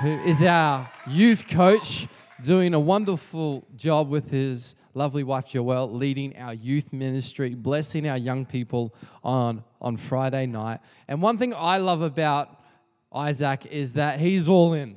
who 0.00 0.12
is 0.20 0.42
our 0.42 0.88
youth 1.06 1.48
coach 1.48 2.06
doing 2.42 2.72
a 2.72 2.80
wonderful 2.80 3.66
job 3.76 4.08
with 4.08 4.30
his 4.30 4.74
lovely 4.94 5.22
wife 5.22 5.46
Joelle, 5.46 5.92
leading 5.92 6.36
our 6.36 6.54
youth 6.54 6.92
ministry, 6.92 7.54
blessing 7.54 8.08
our 8.08 8.18
young 8.18 8.44
people 8.44 8.94
on, 9.22 9.64
on 9.80 9.96
Friday 9.96 10.46
night. 10.46 10.80
And 11.08 11.22
one 11.22 11.38
thing 11.38 11.54
I 11.54 11.78
love 11.78 12.02
about 12.02 12.60
Isaac 13.12 13.66
is 13.66 13.94
that 13.94 14.20
he's 14.20 14.48
all 14.48 14.72
in. 14.72 14.96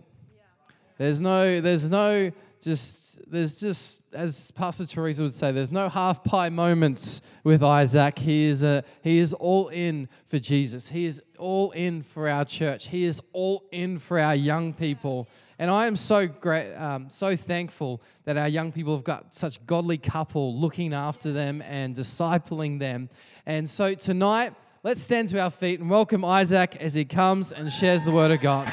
There's 0.98 1.20
no, 1.20 1.60
there's 1.62 1.90
no 1.90 2.32
just, 2.64 3.30
there's 3.30 3.60
just, 3.60 4.02
as 4.14 4.52
Pastor 4.52 4.86
Teresa 4.86 5.24
would 5.24 5.34
say, 5.34 5.52
there's 5.52 5.72
no 5.72 5.90
half 5.90 6.24
pie 6.24 6.50
moments 6.50 7.22
with 7.44 7.62
Isaac. 7.62 8.18
He 8.20 8.46
is, 8.46 8.64
a, 8.64 8.84
he 9.02 9.20
is 9.20 9.34
all 9.34 9.68
in 9.68 10.08
for 10.28 10.40
Jesus. 10.40 10.90
He 10.90 11.06
is 11.06 11.22
all 11.38 11.72
in 11.72 12.02
for 12.02 12.28
our 12.28 12.46
church. 12.46 12.88
He 12.88 13.04
is 13.04 13.22
all 13.34 13.66
in 13.72 14.00
for 14.00 14.20
our 14.20 14.36
young 14.36 14.74
people. 14.74 15.28
And 15.60 15.70
I 15.70 15.86
am 15.88 15.96
so 15.96 16.28
great, 16.28 16.74
um, 16.76 17.10
so 17.10 17.36
thankful 17.36 18.02
that 18.26 18.38
our 18.38 18.48
young 18.48 18.72
people 18.72 18.96
have 18.96 19.04
got 19.04 19.34
such 19.34 19.64
godly 19.66 19.98
couple 19.98 20.60
looking 20.60 20.94
after 20.94 21.32
them 21.32 21.62
and 21.62 21.96
discipling 21.96 22.80
them. 22.80 23.10
And 23.46 23.70
so 23.70 23.94
tonight, 23.94 24.54
let's 24.84 25.02
stand 25.02 25.30
to 25.30 25.40
our 25.40 25.52
feet 25.52 25.80
and 25.80 25.90
welcome 25.90 26.26
Isaac 26.26 26.78
as 26.78 26.94
he 26.94 27.06
comes 27.06 27.52
and 27.52 27.72
shares 27.72 28.04
the 28.06 28.12
word 28.12 28.32
of 28.32 28.42
God. 28.42 28.72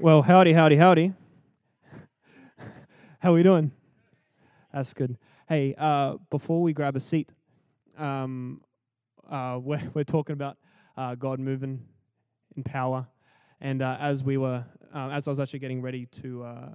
Well, 0.00 0.22
howdy, 0.22 0.52
howdy, 0.52 0.76
howdy. 0.76 1.12
How 3.20 3.30
are 3.30 3.34
we 3.34 3.44
doing? 3.44 3.70
That's 4.72 4.92
good. 4.92 5.16
Hey, 5.48 5.74
uh, 5.78 6.16
before 6.30 6.62
we 6.62 6.72
grab 6.72 6.96
a 6.96 7.00
seat, 7.00 7.28
um, 7.96 8.60
uh, 9.30 9.58
we're, 9.62 9.82
we're 9.94 10.04
talking 10.04 10.32
about 10.32 10.58
uh, 10.96 11.14
God 11.14 11.38
moving 11.38 11.84
in 12.56 12.64
power, 12.64 13.06
and 13.60 13.82
uh, 13.82 13.96
as 14.00 14.24
we 14.24 14.36
were, 14.36 14.64
uh, 14.92 15.10
as 15.10 15.28
I 15.28 15.30
was 15.30 15.38
actually 15.38 15.60
getting 15.60 15.80
ready 15.80 16.06
to 16.22 16.42
uh, 16.42 16.68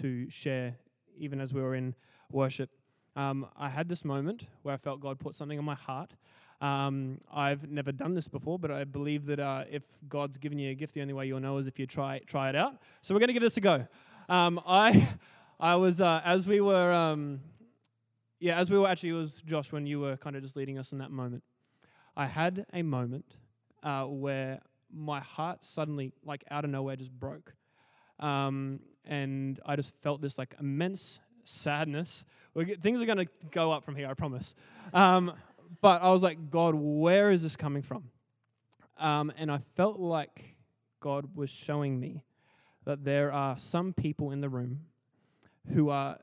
to 0.00 0.30
share, 0.30 0.76
even 1.18 1.40
as 1.40 1.52
we 1.52 1.60
were 1.60 1.74
in 1.74 1.94
worship, 2.32 2.70
um, 3.16 3.46
I 3.56 3.68
had 3.68 3.88
this 3.88 4.04
moment 4.04 4.46
where 4.62 4.74
I 4.74 4.76
felt 4.76 5.00
God 5.00 5.18
put 5.18 5.34
something 5.34 5.58
on 5.58 5.64
my 5.64 5.74
heart. 5.74 6.12
Um, 6.60 7.20
I've 7.32 7.68
never 7.68 7.92
done 7.92 8.14
this 8.14 8.28
before, 8.28 8.58
but 8.58 8.70
I 8.70 8.84
believe 8.84 9.26
that 9.26 9.40
uh, 9.40 9.64
if 9.70 9.82
God's 10.08 10.38
given 10.38 10.58
you 10.58 10.70
a 10.70 10.74
gift, 10.74 10.94
the 10.94 11.02
only 11.02 11.12
way 11.14 11.26
you'll 11.26 11.40
know 11.40 11.58
is 11.58 11.66
if 11.66 11.78
you 11.78 11.86
try 11.86 12.20
try 12.26 12.48
it 12.48 12.56
out. 12.56 12.76
So 13.02 13.14
we're 13.14 13.20
going 13.20 13.28
to 13.28 13.34
give 13.34 13.42
this 13.42 13.56
a 13.56 13.60
go. 13.60 13.86
Um, 14.28 14.60
I 14.66 15.08
I 15.60 15.74
was 15.74 16.00
as 16.00 16.46
we 16.46 16.60
were 16.60 16.92
um, 16.92 17.40
yeah, 18.38 18.58
as 18.58 18.70
we 18.70 18.78
were 18.78 18.86
actually, 18.86 19.10
it 19.10 19.14
was 19.14 19.42
Josh 19.46 19.72
when 19.72 19.86
you 19.86 20.00
were 20.00 20.16
kind 20.16 20.36
of 20.36 20.42
just 20.42 20.56
leading 20.56 20.78
us 20.78 20.92
in 20.92 20.98
that 20.98 21.10
moment. 21.10 21.42
I 22.16 22.26
had 22.26 22.66
a 22.72 22.82
moment 22.82 23.24
uh, 23.82 24.04
where 24.04 24.60
my 24.92 25.20
heart 25.20 25.64
suddenly, 25.64 26.12
like 26.24 26.44
out 26.50 26.64
of 26.64 26.70
nowhere, 26.70 26.96
just 26.96 27.12
broke. 27.12 27.54
Um, 28.20 28.80
and 29.04 29.60
I 29.64 29.76
just 29.76 29.92
felt 30.02 30.20
this 30.20 30.38
like 30.38 30.54
immense 30.60 31.18
sadness. 31.44 32.24
Things 32.80 33.02
are 33.02 33.06
going 33.06 33.18
to 33.18 33.28
go 33.50 33.70
up 33.70 33.84
from 33.84 33.96
here, 33.96 34.08
I 34.08 34.14
promise. 34.14 34.54
Um, 34.94 35.32
but 35.80 36.02
I 36.02 36.10
was 36.10 36.22
like, 36.22 36.50
God, 36.50 36.74
where 36.74 37.30
is 37.30 37.42
this 37.42 37.56
coming 37.56 37.82
from? 37.82 38.04
Um, 38.98 39.32
and 39.36 39.50
I 39.50 39.60
felt 39.76 39.98
like 39.98 40.56
God 41.00 41.28
was 41.34 41.50
showing 41.50 42.00
me 42.00 42.22
that 42.84 43.04
there 43.04 43.32
are 43.32 43.58
some 43.58 43.92
people 43.92 44.30
in 44.30 44.40
the 44.40 44.48
room 44.48 44.80
who 45.72 45.90
are 45.90 46.18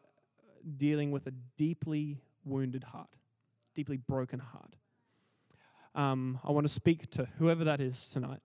dealing 0.78 1.12
with 1.12 1.28
a 1.28 1.32
deeply 1.58 2.22
wounded 2.46 2.84
heart, 2.84 3.10
deeply 3.76 3.98
broken 3.98 4.40
heart. 4.40 4.76
Um, 5.94 6.40
I 6.44 6.52
want 6.52 6.66
to 6.66 6.74
speak 6.74 7.12
to 7.12 7.28
whoever 7.38 7.66
that 7.66 7.80
is 7.80 8.10
tonight. 8.10 8.40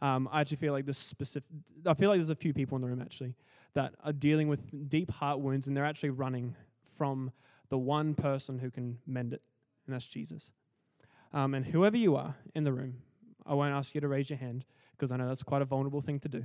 Um, 0.00 0.28
I 0.30 0.40
actually 0.40 0.58
feel 0.58 0.72
like 0.72 0.86
this 0.86 0.98
specific. 0.98 1.48
I 1.86 1.94
feel 1.94 2.08
like 2.08 2.18
there's 2.18 2.30
a 2.30 2.34
few 2.34 2.52
people 2.52 2.76
in 2.76 2.82
the 2.82 2.88
room 2.88 3.00
actually 3.00 3.34
that 3.74 3.94
are 4.04 4.12
dealing 4.12 4.48
with 4.48 4.88
deep 4.88 5.10
heart 5.10 5.40
wounds, 5.40 5.66
and 5.66 5.76
they're 5.76 5.84
actually 5.84 6.10
running 6.10 6.54
from 6.96 7.32
the 7.68 7.78
one 7.78 8.14
person 8.14 8.58
who 8.58 8.70
can 8.70 8.98
mend 9.06 9.32
it, 9.32 9.42
and 9.86 9.94
that's 9.94 10.06
Jesus. 10.06 10.50
Um, 11.32 11.54
and 11.54 11.64
whoever 11.64 11.96
you 11.96 12.16
are 12.16 12.36
in 12.54 12.64
the 12.64 12.72
room, 12.72 12.98
I 13.46 13.54
won't 13.54 13.74
ask 13.74 13.94
you 13.94 14.00
to 14.00 14.08
raise 14.08 14.28
your 14.28 14.38
hand 14.38 14.64
because 14.92 15.10
I 15.10 15.16
know 15.16 15.26
that's 15.26 15.42
quite 15.42 15.62
a 15.62 15.64
vulnerable 15.64 16.00
thing 16.00 16.20
to 16.20 16.28
do. 16.28 16.44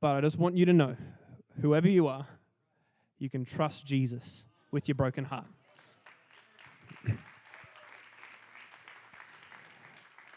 But 0.00 0.16
I 0.16 0.20
just 0.20 0.38
want 0.38 0.56
you 0.56 0.64
to 0.64 0.72
know 0.72 0.96
whoever 1.60 1.88
you 1.88 2.06
are, 2.06 2.26
you 3.18 3.28
can 3.28 3.44
trust 3.44 3.84
Jesus 3.84 4.44
with 4.70 4.88
your 4.88 4.94
broken 4.94 5.24
heart. 5.24 5.46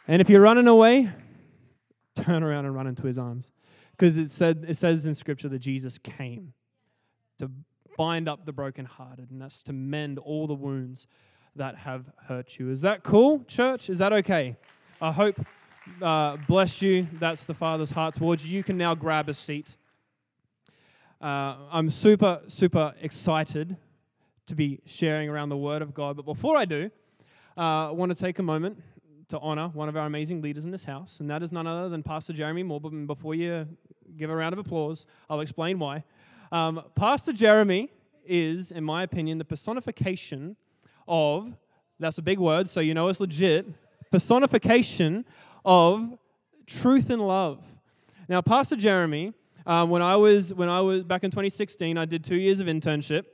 And 0.08 0.22
if 0.22 0.30
you're 0.30 0.42
running 0.42 0.68
away, 0.68 1.12
turn 2.16 2.44
around 2.44 2.66
and 2.66 2.76
run 2.76 2.88
into 2.88 3.04
his 3.04 3.18
arms. 3.18 3.52
Because 3.92 4.18
it, 4.18 4.32
said, 4.32 4.66
it 4.68 4.78
says 4.78 5.06
in 5.06 5.14
Scripture 5.14 5.48
that 5.50 5.60
Jesus 5.60 5.98
came 5.98 6.54
to 7.38 7.52
bind 7.98 8.28
up 8.28 8.46
the 8.46 8.54
brokenhearted, 8.54 9.32
and 9.32 9.42
that's 9.42 9.64
to 9.64 9.74
mend 9.74 10.20
all 10.20 10.48
the 10.48 10.54
wounds 10.54 11.08
that 11.56 11.76
have 11.78 12.06
hurt 12.28 12.58
you. 12.60 12.70
Is 12.70 12.82
that 12.82 13.04
cool, 13.04 13.44
church? 13.48 13.90
Is 13.90 13.98
that 14.00 14.14
okay? 14.14 14.56
I 15.02 15.12
hope 15.12 15.40
uh, 16.02 16.38
bless 16.48 16.82
you. 16.82 17.08
That's 17.14 17.44
the 17.44 17.54
Father's 17.54 17.92
heart 17.92 18.16
towards 18.16 18.46
you. 18.46 18.58
You 18.58 18.64
can 18.64 18.78
now 18.78 18.96
grab 18.96 19.30
a 19.30 19.34
seat. 19.34 19.76
Uh, 21.20 21.56
I'm 21.72 21.90
super, 21.90 22.42
super 22.48 22.94
excited 23.02 23.78
to 24.48 24.56
be 24.56 24.82
sharing 24.86 25.30
around 25.30 25.50
the 25.50 25.58
Word 25.58 25.82
of 25.82 25.94
God. 25.94 26.16
But 26.16 26.26
before 26.26 26.58
I 26.58 26.66
do, 26.66 26.90
uh, 27.58 27.90
I 27.90 27.92
want 27.92 28.12
to 28.12 28.18
take 28.18 28.40
a 28.40 28.44
moment 28.44 28.82
to 29.30 29.40
honor 29.40 29.70
one 29.70 29.88
of 29.88 29.96
our 29.96 30.06
amazing 30.06 30.42
leaders 30.42 30.66
in 30.66 30.72
this 30.72 30.84
house, 30.84 31.20
and 31.20 31.30
that 31.30 31.42
is 31.42 31.52
none 31.52 31.66
other 31.68 31.90
than 31.90 32.04
Pastor 32.04 32.34
Jeremy 32.34 32.64
Morburn. 32.64 33.08
Before 33.08 33.34
you 33.34 33.68
give 34.18 34.30
a 34.30 34.36
round 34.36 34.54
of 34.54 34.60
applause, 34.60 35.06
I'll 35.30 35.40
explain 35.40 35.80
why. 35.80 36.04
Um, 36.52 36.84
Pastor 36.96 37.32
Jeremy 37.32 37.90
is, 38.26 38.72
in 38.72 38.84
my 38.84 39.04
opinion, 39.04 39.38
the 39.38 39.46
personification 39.46 40.58
of, 41.08 41.54
that's 41.98 42.18
a 42.18 42.22
big 42.22 42.40
word, 42.40 42.70
so 42.70 42.82
you 42.82 42.94
know 42.94 43.08
it's 43.08 43.22
legit, 43.22 43.68
personification 44.12 45.24
of 45.64 46.18
truth 46.68 47.10
and 47.10 47.26
love. 47.26 47.60
Now, 48.28 48.42
Pastor 48.42 48.76
Jeremy, 48.76 49.34
um, 49.66 49.90
when 49.90 50.02
I 50.02 50.16
was 50.18 50.54
when 50.54 50.68
I 50.70 50.82
was 50.82 51.04
back 51.04 51.24
in 51.24 51.32
2016, 51.32 51.98
I 51.98 52.06
did 52.06 52.24
two 52.24 52.36
years 52.36 52.60
of 52.60 52.68
internship, 52.68 53.26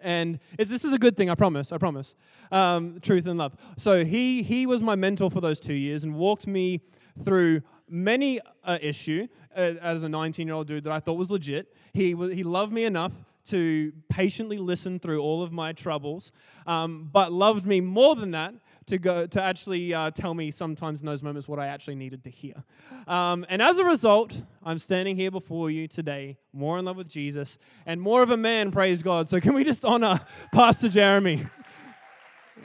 and 0.00 0.38
this 0.56 0.84
is 0.84 0.92
a 0.92 0.98
good 0.98 1.16
thing. 1.16 1.28
I 1.28 1.34
promise. 1.34 1.72
I 1.72 1.78
promise. 1.78 2.14
Um, 2.50 2.98
truth 3.02 3.26
and 3.26 3.38
love. 3.38 3.56
So 3.76 4.04
he 4.04 4.42
he 4.42 4.66
was 4.66 4.82
my 4.82 4.94
mentor 4.94 5.30
for 5.30 5.40
those 5.40 5.60
two 5.60 5.74
years 5.74 6.04
and 6.04 6.14
walked 6.14 6.46
me 6.46 6.80
through 7.24 7.62
many 7.88 8.40
uh, 8.64 8.78
issue 8.80 9.28
uh, 9.56 9.74
as 9.80 10.02
a 10.02 10.08
19 10.08 10.46
year 10.46 10.54
old 10.54 10.66
dude 10.66 10.84
that 10.84 10.92
I 10.92 11.00
thought 11.00 11.14
was 11.14 11.30
legit. 11.30 11.74
He 11.92 12.08
he 12.10 12.42
loved 12.42 12.72
me 12.72 12.84
enough 12.84 13.12
to 13.46 13.92
patiently 14.10 14.58
listen 14.58 14.98
through 14.98 15.22
all 15.22 15.42
of 15.42 15.52
my 15.52 15.72
troubles, 15.72 16.32
um, 16.66 17.08
but 17.10 17.32
loved 17.32 17.66
me 17.66 17.80
more 17.80 18.14
than 18.14 18.32
that 18.32 18.54
to 18.86 18.98
go 18.98 19.26
to 19.26 19.42
actually 19.42 19.92
uh, 19.94 20.10
tell 20.10 20.34
me 20.34 20.50
sometimes 20.50 21.00
in 21.00 21.06
those 21.06 21.22
moments 21.22 21.48
what 21.48 21.58
I 21.58 21.66
actually 21.66 21.94
needed 21.94 22.24
to 22.24 22.30
hear. 22.30 22.62
Um, 23.06 23.46
and 23.48 23.62
as 23.62 23.78
a 23.78 23.84
result, 23.84 24.34
I'm 24.62 24.78
standing 24.78 25.16
here 25.16 25.30
before 25.30 25.70
you 25.70 25.88
today, 25.88 26.38
more 26.52 26.78
in 26.78 26.84
love 26.84 26.96
with 26.96 27.08
Jesus 27.08 27.58
and 27.86 28.00
more 28.00 28.22
of 28.22 28.30
a 28.30 28.36
man. 28.36 28.70
Praise 28.70 29.02
God! 29.02 29.28
So 29.28 29.40
can 29.40 29.54
we 29.54 29.64
just 29.64 29.84
honor 29.84 30.20
Pastor 30.52 30.88
Jeremy? 30.88 31.46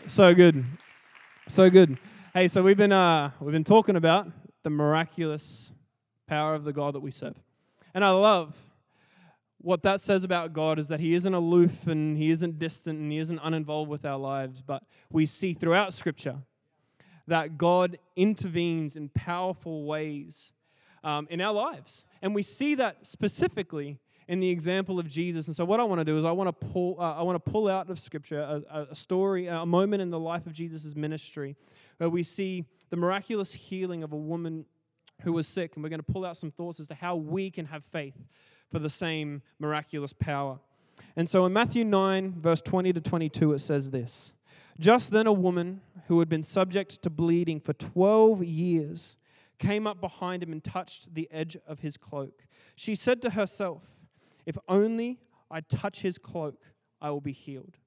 so 0.07 0.33
good, 0.33 0.65
so 1.47 1.69
good. 1.69 1.97
Hey, 2.33 2.47
so 2.47 2.61
we've 2.61 2.77
been 2.77 2.91
uh, 2.91 3.31
we've 3.39 3.53
been 3.53 3.63
talking 3.63 3.95
about 3.95 4.27
the 4.63 4.69
miraculous 4.69 5.71
power 6.27 6.55
of 6.55 6.63
the 6.63 6.73
God 6.73 6.95
that 6.95 7.01
we 7.01 7.11
serve, 7.11 7.35
and 7.93 8.03
I 8.03 8.09
love 8.11 8.53
what 9.63 9.81
that 9.83 10.01
says 10.01 10.25
about 10.25 10.51
God 10.51 10.77
is 10.77 10.89
that 10.89 10.99
He 10.99 11.13
isn't 11.13 11.33
aloof 11.33 11.87
and 11.87 12.17
He 12.17 12.29
isn't 12.29 12.59
distant 12.59 12.99
and 12.99 13.11
He 13.11 13.17
isn't 13.17 13.39
uninvolved 13.41 13.89
with 13.89 14.05
our 14.05 14.17
lives. 14.17 14.61
But 14.61 14.83
we 15.09 15.25
see 15.25 15.53
throughout 15.53 15.93
Scripture 15.93 16.39
that 17.27 17.57
God 17.57 17.97
intervenes 18.17 18.97
in 18.97 19.07
powerful 19.09 19.85
ways 19.85 20.51
um, 21.03 21.27
in 21.29 21.39
our 21.39 21.53
lives. 21.53 22.03
And 22.21 22.35
we 22.35 22.43
see 22.43 22.75
that 22.75 23.07
specifically 23.07 23.99
in 24.27 24.41
the 24.41 24.49
example 24.49 24.99
of 24.99 25.07
Jesus. 25.07 25.47
And 25.47 25.55
so, 25.55 25.63
what 25.63 25.79
I 25.79 25.83
want 25.83 25.99
to 25.99 26.05
do 26.05 26.17
is 26.17 26.25
I 26.25 26.31
want 26.31 26.47
to 26.47 26.67
pull, 26.67 26.97
uh, 26.99 27.13
I 27.13 27.21
want 27.21 27.43
to 27.43 27.51
pull 27.51 27.69
out 27.69 27.89
of 27.89 27.99
Scripture 27.99 28.41
a, 28.69 28.87
a 28.91 28.95
story, 28.95 29.47
a 29.47 29.65
moment 29.65 30.01
in 30.01 30.09
the 30.09 30.19
life 30.19 30.45
of 30.45 30.51
Jesus' 30.51 30.93
ministry 30.93 31.55
where 31.97 32.09
we 32.09 32.23
see 32.23 32.65
the 32.89 32.97
miraculous 32.97 33.53
healing 33.53 34.03
of 34.03 34.11
a 34.13 34.17
woman 34.17 34.65
who 35.21 35.33
was 35.33 35.47
sick. 35.47 35.71
And 35.75 35.83
we're 35.83 35.89
going 35.89 36.03
to 36.03 36.11
pull 36.11 36.25
out 36.25 36.37
some 36.37 36.51
thoughts 36.51 36.79
as 36.79 36.87
to 36.87 36.95
how 36.95 37.15
we 37.15 37.49
can 37.49 37.65
have 37.67 37.83
faith 37.85 38.15
for 38.71 38.79
the 38.79 38.89
same 38.89 39.41
miraculous 39.59 40.13
power. 40.13 40.59
And 41.15 41.29
so 41.29 41.45
in 41.45 41.53
Matthew 41.53 41.85
9, 41.85 42.35
verse 42.39 42.61
20 42.61 42.93
to 42.93 43.01
22, 43.01 43.53
it 43.53 43.59
says 43.59 43.91
this 43.91 44.33
Just 44.79 45.11
then 45.11 45.27
a 45.27 45.33
woman 45.33 45.81
who 46.07 46.19
had 46.19 46.29
been 46.29 46.43
subject 46.43 47.01
to 47.03 47.09
bleeding 47.09 47.59
for 47.59 47.73
12 47.73 48.43
years 48.43 49.15
came 49.59 49.87
up 49.87 50.01
behind 50.01 50.43
him 50.43 50.51
and 50.51 50.63
touched 50.63 51.13
the 51.13 51.29
edge 51.31 51.55
of 51.67 51.79
his 51.79 51.97
cloak. 51.97 52.45
She 52.75 52.95
said 52.95 53.21
to 53.21 53.31
herself, 53.31 53.83
If 54.45 54.57
only 54.67 55.19
I 55.49 55.61
touch 55.61 56.01
his 56.01 56.17
cloak, 56.17 56.61
I 57.01 57.11
will 57.11 57.21
be 57.21 57.31
healed. 57.31 57.77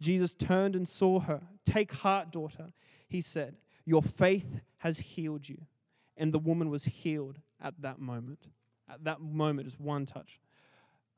Jesus 0.00 0.34
turned 0.34 0.74
and 0.74 0.88
saw 0.88 1.20
her. 1.20 1.42
Take 1.64 1.92
heart, 1.92 2.30
daughter, 2.30 2.72
he 3.14 3.22
said. 3.22 3.56
Your 3.86 4.02
faith 4.02 4.60
has 4.78 4.98
healed 4.98 5.48
you. 5.48 5.58
And 6.16 6.32
the 6.32 6.38
woman 6.38 6.68
was 6.68 6.84
healed 6.84 7.38
at 7.60 7.80
that 7.80 7.98
moment 7.98 8.48
at 8.90 9.04
that 9.04 9.20
moment 9.20 9.66
is 9.66 9.78
one 9.78 10.06
touch 10.06 10.40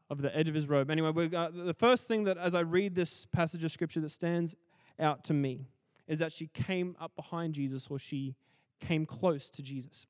of 0.08 0.22
the 0.22 0.34
edge 0.36 0.48
of 0.48 0.54
his 0.54 0.68
robe. 0.68 0.90
Anyway, 0.90 1.10
the 1.28 1.74
first 1.76 2.06
thing 2.06 2.24
that, 2.24 2.38
as 2.38 2.54
I 2.54 2.60
read 2.60 2.94
this 2.94 3.26
passage 3.26 3.64
of 3.64 3.72
scripture, 3.72 4.00
that 4.00 4.10
stands 4.10 4.54
out 4.98 5.24
to 5.24 5.34
me 5.34 5.66
is 6.06 6.20
that 6.20 6.32
she 6.32 6.46
came 6.48 6.96
up 7.00 7.14
behind 7.16 7.54
Jesus 7.54 7.88
or 7.90 7.98
she 7.98 8.36
came 8.80 9.04
close 9.04 9.50
to 9.50 9.62
Jesus. 9.62 10.06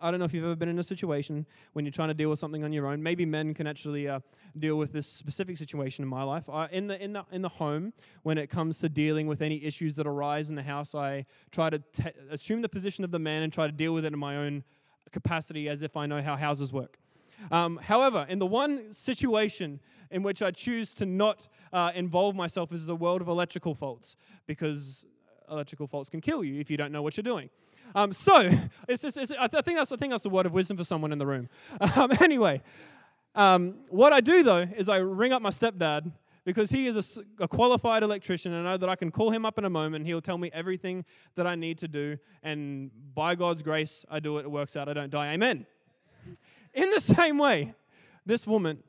I 0.00 0.10
don't 0.10 0.18
know 0.18 0.26
if 0.26 0.34
you've 0.34 0.44
ever 0.44 0.56
been 0.56 0.68
in 0.68 0.78
a 0.78 0.82
situation 0.84 1.46
when 1.72 1.84
you're 1.84 1.92
trying 1.92 2.08
to 2.08 2.14
deal 2.14 2.30
with 2.30 2.38
something 2.38 2.64
on 2.64 2.72
your 2.72 2.86
own. 2.86 3.02
Maybe 3.02 3.24
men 3.24 3.54
can 3.54 3.66
actually 3.66 4.08
uh, 4.08 4.20
deal 4.58 4.76
with 4.76 4.92
this 4.92 5.06
specific 5.06 5.56
situation 5.56 6.02
in 6.02 6.08
my 6.08 6.22
life. 6.22 6.48
I, 6.48 6.66
in 6.68 6.86
the 6.88 7.02
in 7.02 7.12
the 7.12 7.24
in 7.30 7.42
the 7.42 7.48
home, 7.48 7.92
when 8.22 8.38
it 8.38 8.48
comes 8.48 8.78
to 8.80 8.88
dealing 8.88 9.26
with 9.26 9.42
any 9.42 9.64
issues 9.64 9.94
that 9.96 10.06
arise 10.06 10.50
in 10.50 10.56
the 10.56 10.62
house, 10.62 10.94
I 10.94 11.26
try 11.50 11.70
to 11.70 11.78
t- 11.78 12.04
assume 12.30 12.62
the 12.62 12.68
position 12.68 13.04
of 13.04 13.10
the 13.10 13.18
man 13.18 13.42
and 13.42 13.52
try 13.52 13.66
to 13.66 13.72
deal 13.72 13.94
with 13.94 14.04
it 14.04 14.12
in 14.12 14.18
my 14.18 14.36
own 14.36 14.64
capacity 15.12 15.68
as 15.68 15.82
if 15.82 15.96
I 15.96 16.06
know 16.06 16.22
how 16.22 16.36
houses 16.36 16.72
work. 16.72 16.98
Um, 17.50 17.78
however, 17.82 18.26
in 18.28 18.38
the 18.38 18.46
one 18.46 18.92
situation 18.92 19.80
in 20.10 20.22
which 20.22 20.42
I 20.42 20.50
choose 20.50 20.94
to 20.94 21.06
not 21.06 21.48
uh, 21.72 21.90
involve 21.94 22.36
myself 22.36 22.72
is 22.72 22.86
the 22.86 22.96
world 22.96 23.20
of 23.20 23.28
electrical 23.28 23.74
faults, 23.74 24.16
because 24.46 25.04
electrical 25.50 25.86
faults 25.86 26.08
can 26.08 26.20
kill 26.20 26.44
you 26.44 26.60
if 26.60 26.70
you 26.70 26.76
don't 26.76 26.92
know 26.92 27.02
what 27.02 27.16
you're 27.16 27.22
doing. 27.22 27.50
Um, 27.94 28.12
so, 28.12 28.50
it's 28.88 29.02
just, 29.02 29.18
it's, 29.18 29.32
I, 29.32 29.48
think 29.48 29.78
that's, 29.78 29.92
I 29.92 29.96
think 29.96 30.12
that's 30.12 30.24
a 30.24 30.30
word 30.30 30.46
of 30.46 30.52
wisdom 30.52 30.76
for 30.76 30.84
someone 30.84 31.12
in 31.12 31.18
the 31.18 31.26
room. 31.26 31.48
Um, 31.94 32.10
anyway, 32.20 32.62
um, 33.34 33.74
what 33.88 34.12
I 34.12 34.20
do 34.20 34.42
though 34.42 34.66
is 34.76 34.88
I 34.88 34.96
ring 34.96 35.32
up 35.32 35.42
my 35.42 35.50
stepdad 35.50 36.10
because 36.44 36.70
he 36.70 36.86
is 36.86 36.96
a, 36.96 37.44
a, 37.44 37.48
qualified 37.48 38.02
electrician 38.02 38.52
and 38.52 38.66
I 38.66 38.72
know 38.72 38.76
that 38.78 38.88
I 38.88 38.96
can 38.96 39.10
call 39.10 39.30
him 39.30 39.46
up 39.46 39.58
in 39.58 39.64
a 39.64 39.70
moment. 39.70 40.06
He'll 40.06 40.20
tell 40.20 40.38
me 40.38 40.50
everything 40.52 41.04
that 41.36 41.46
I 41.46 41.54
need 41.54 41.78
to 41.78 41.88
do. 41.88 42.18
And 42.42 42.90
by 43.14 43.34
God's 43.34 43.62
grace, 43.62 44.04
I 44.10 44.20
do 44.20 44.38
it. 44.38 44.42
It 44.42 44.50
works 44.50 44.76
out. 44.76 44.88
I 44.88 44.92
don't 44.92 45.10
die. 45.10 45.32
Amen. 45.32 45.66
In 46.74 46.90
the 46.90 47.00
same 47.00 47.38
way, 47.38 47.74
this 48.26 48.46
woman 48.46 48.82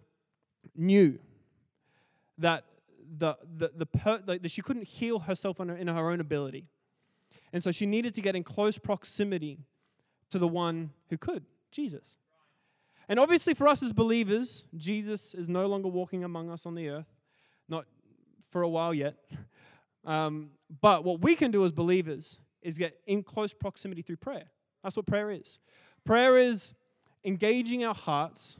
knew 0.75 1.19
that 2.37 2.65
the, 3.17 3.37
the, 3.57 3.71
the, 3.75 3.85
per, 3.85 4.19
that 4.25 4.49
she 4.49 4.61
couldn't 4.61 4.87
heal 4.87 5.19
herself 5.19 5.59
in 5.59 5.69
her, 5.69 5.75
in 5.75 5.87
her 5.87 6.09
own 6.09 6.19
ability. 6.19 6.65
And 7.53 7.63
so 7.63 7.71
she 7.71 7.85
needed 7.85 8.13
to 8.15 8.21
get 8.21 8.35
in 8.35 8.43
close 8.43 8.77
proximity 8.77 9.59
to 10.31 10.39
the 10.39 10.47
one 10.47 10.91
who 11.09 11.17
could, 11.17 11.45
Jesus. 11.71 12.17
And 13.07 13.19
obviously, 13.19 13.53
for 13.53 13.67
us 13.67 13.81
as 13.83 13.93
believers, 13.93 14.65
Jesus 14.75 15.33
is 15.33 15.47
no 15.47 15.67
longer 15.67 15.87
walking 15.87 16.23
among 16.23 16.49
us 16.49 16.65
on 16.65 16.75
the 16.75 16.89
earth 16.89 17.13
not 17.69 17.85
for 18.51 18.61
a 18.61 18.69
while 18.69 18.93
yet. 18.93 19.15
Um, 20.05 20.49
but 20.81 21.05
what 21.05 21.21
we 21.21 21.33
can 21.33 21.49
do 21.49 21.63
as 21.63 21.71
believers 21.71 22.37
is 22.61 22.77
get 22.77 22.99
in 23.07 23.23
close 23.23 23.53
proximity 23.53 24.01
through 24.01 24.17
prayer. 24.17 24.47
That's 24.83 24.97
what 24.97 25.05
prayer 25.05 25.31
is. 25.31 25.59
Prayer 26.03 26.37
is 26.37 26.73
engaging 27.23 27.85
our 27.85 27.95
hearts 27.95 28.57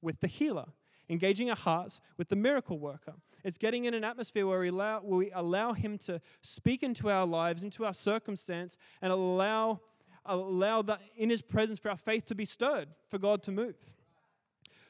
with 0.00 0.18
the 0.20 0.26
healer, 0.26 0.64
engaging 1.08 1.50
our 1.50 1.56
hearts 1.56 2.00
with 2.16 2.28
the 2.28 2.36
miracle 2.36 2.78
worker. 2.78 3.14
It's 3.44 3.58
getting 3.58 3.84
in 3.84 3.94
an 3.94 4.04
atmosphere 4.04 4.46
where 4.46 4.60
we 4.60 4.68
allow, 4.68 5.00
where 5.00 5.18
we 5.18 5.30
allow 5.32 5.72
Him 5.72 5.98
to 5.98 6.20
speak 6.42 6.82
into 6.82 7.10
our 7.10 7.26
lives, 7.26 7.62
into 7.62 7.84
our 7.84 7.94
circumstance, 7.94 8.76
and 9.00 9.12
allow, 9.12 9.80
allow 10.24 10.82
that 10.82 11.00
in 11.16 11.30
His 11.30 11.42
presence 11.42 11.78
for 11.78 11.90
our 11.90 11.96
faith 11.96 12.24
to 12.26 12.34
be 12.34 12.44
stirred, 12.44 12.88
for 13.08 13.18
God 13.18 13.42
to 13.44 13.52
move. 13.52 13.76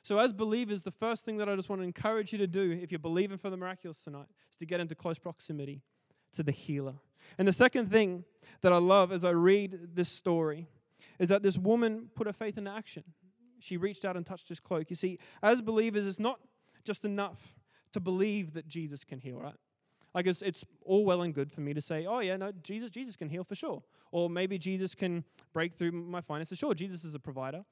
So, 0.02 0.18
as 0.18 0.32
believers, 0.32 0.82
the 0.82 0.92
first 0.92 1.24
thing 1.24 1.36
that 1.38 1.48
I 1.48 1.56
just 1.56 1.68
want 1.68 1.80
to 1.80 1.84
encourage 1.84 2.32
you 2.32 2.38
to 2.38 2.46
do, 2.46 2.78
if 2.80 2.92
you're 2.92 2.98
believing 2.98 3.38
for 3.38 3.50
the 3.50 3.56
miraculous 3.56 4.02
tonight, 4.04 4.28
is 4.50 4.56
to 4.58 4.64
get 4.64 4.80
into 4.80 4.94
close 4.94 5.18
proximity 5.18 5.82
to 6.34 6.42
the 6.42 6.52
healer. 6.52 6.94
And 7.38 7.48
the 7.48 7.52
second 7.52 7.90
thing 7.90 8.24
that 8.60 8.72
I 8.72 8.78
love 8.78 9.10
as 9.10 9.24
I 9.24 9.30
read 9.30 9.94
this 9.94 10.08
story 10.08 10.68
is 11.18 11.28
that 11.28 11.42
this 11.42 11.58
woman 11.58 12.08
put 12.14 12.26
her 12.26 12.32
faith 12.32 12.56
into 12.56 12.70
action. 12.70 13.04
She 13.60 13.76
reached 13.76 14.04
out 14.04 14.16
and 14.16 14.24
touched 14.24 14.48
his 14.48 14.60
cloak. 14.60 14.90
You 14.90 14.96
see, 14.96 15.18
as 15.42 15.62
believers, 15.62 16.06
it's 16.06 16.18
not 16.18 16.40
just 16.84 17.04
enough 17.04 17.38
to 17.92 18.00
believe 18.00 18.52
that 18.52 18.68
Jesus 18.68 19.04
can 19.04 19.18
heal, 19.18 19.38
right? 19.38 19.54
Like 20.14 20.26
it's, 20.26 20.40
it's 20.42 20.64
all 20.84 21.04
well 21.04 21.22
and 21.22 21.34
good 21.34 21.52
for 21.52 21.60
me 21.60 21.74
to 21.74 21.80
say, 21.80 22.06
oh 22.06 22.20
yeah, 22.20 22.36
no, 22.36 22.52
Jesus, 22.62 22.90
Jesus 22.90 23.16
can 23.16 23.28
heal 23.28 23.44
for 23.44 23.54
sure. 23.54 23.82
Or 24.12 24.30
maybe 24.30 24.58
Jesus 24.58 24.94
can 24.94 25.24
break 25.52 25.74
through 25.74 25.92
my 25.92 26.20
finances. 26.20 26.58
Sure, 26.58 26.74
Jesus 26.74 27.04
is 27.04 27.14
a 27.14 27.18
provider. 27.18 27.64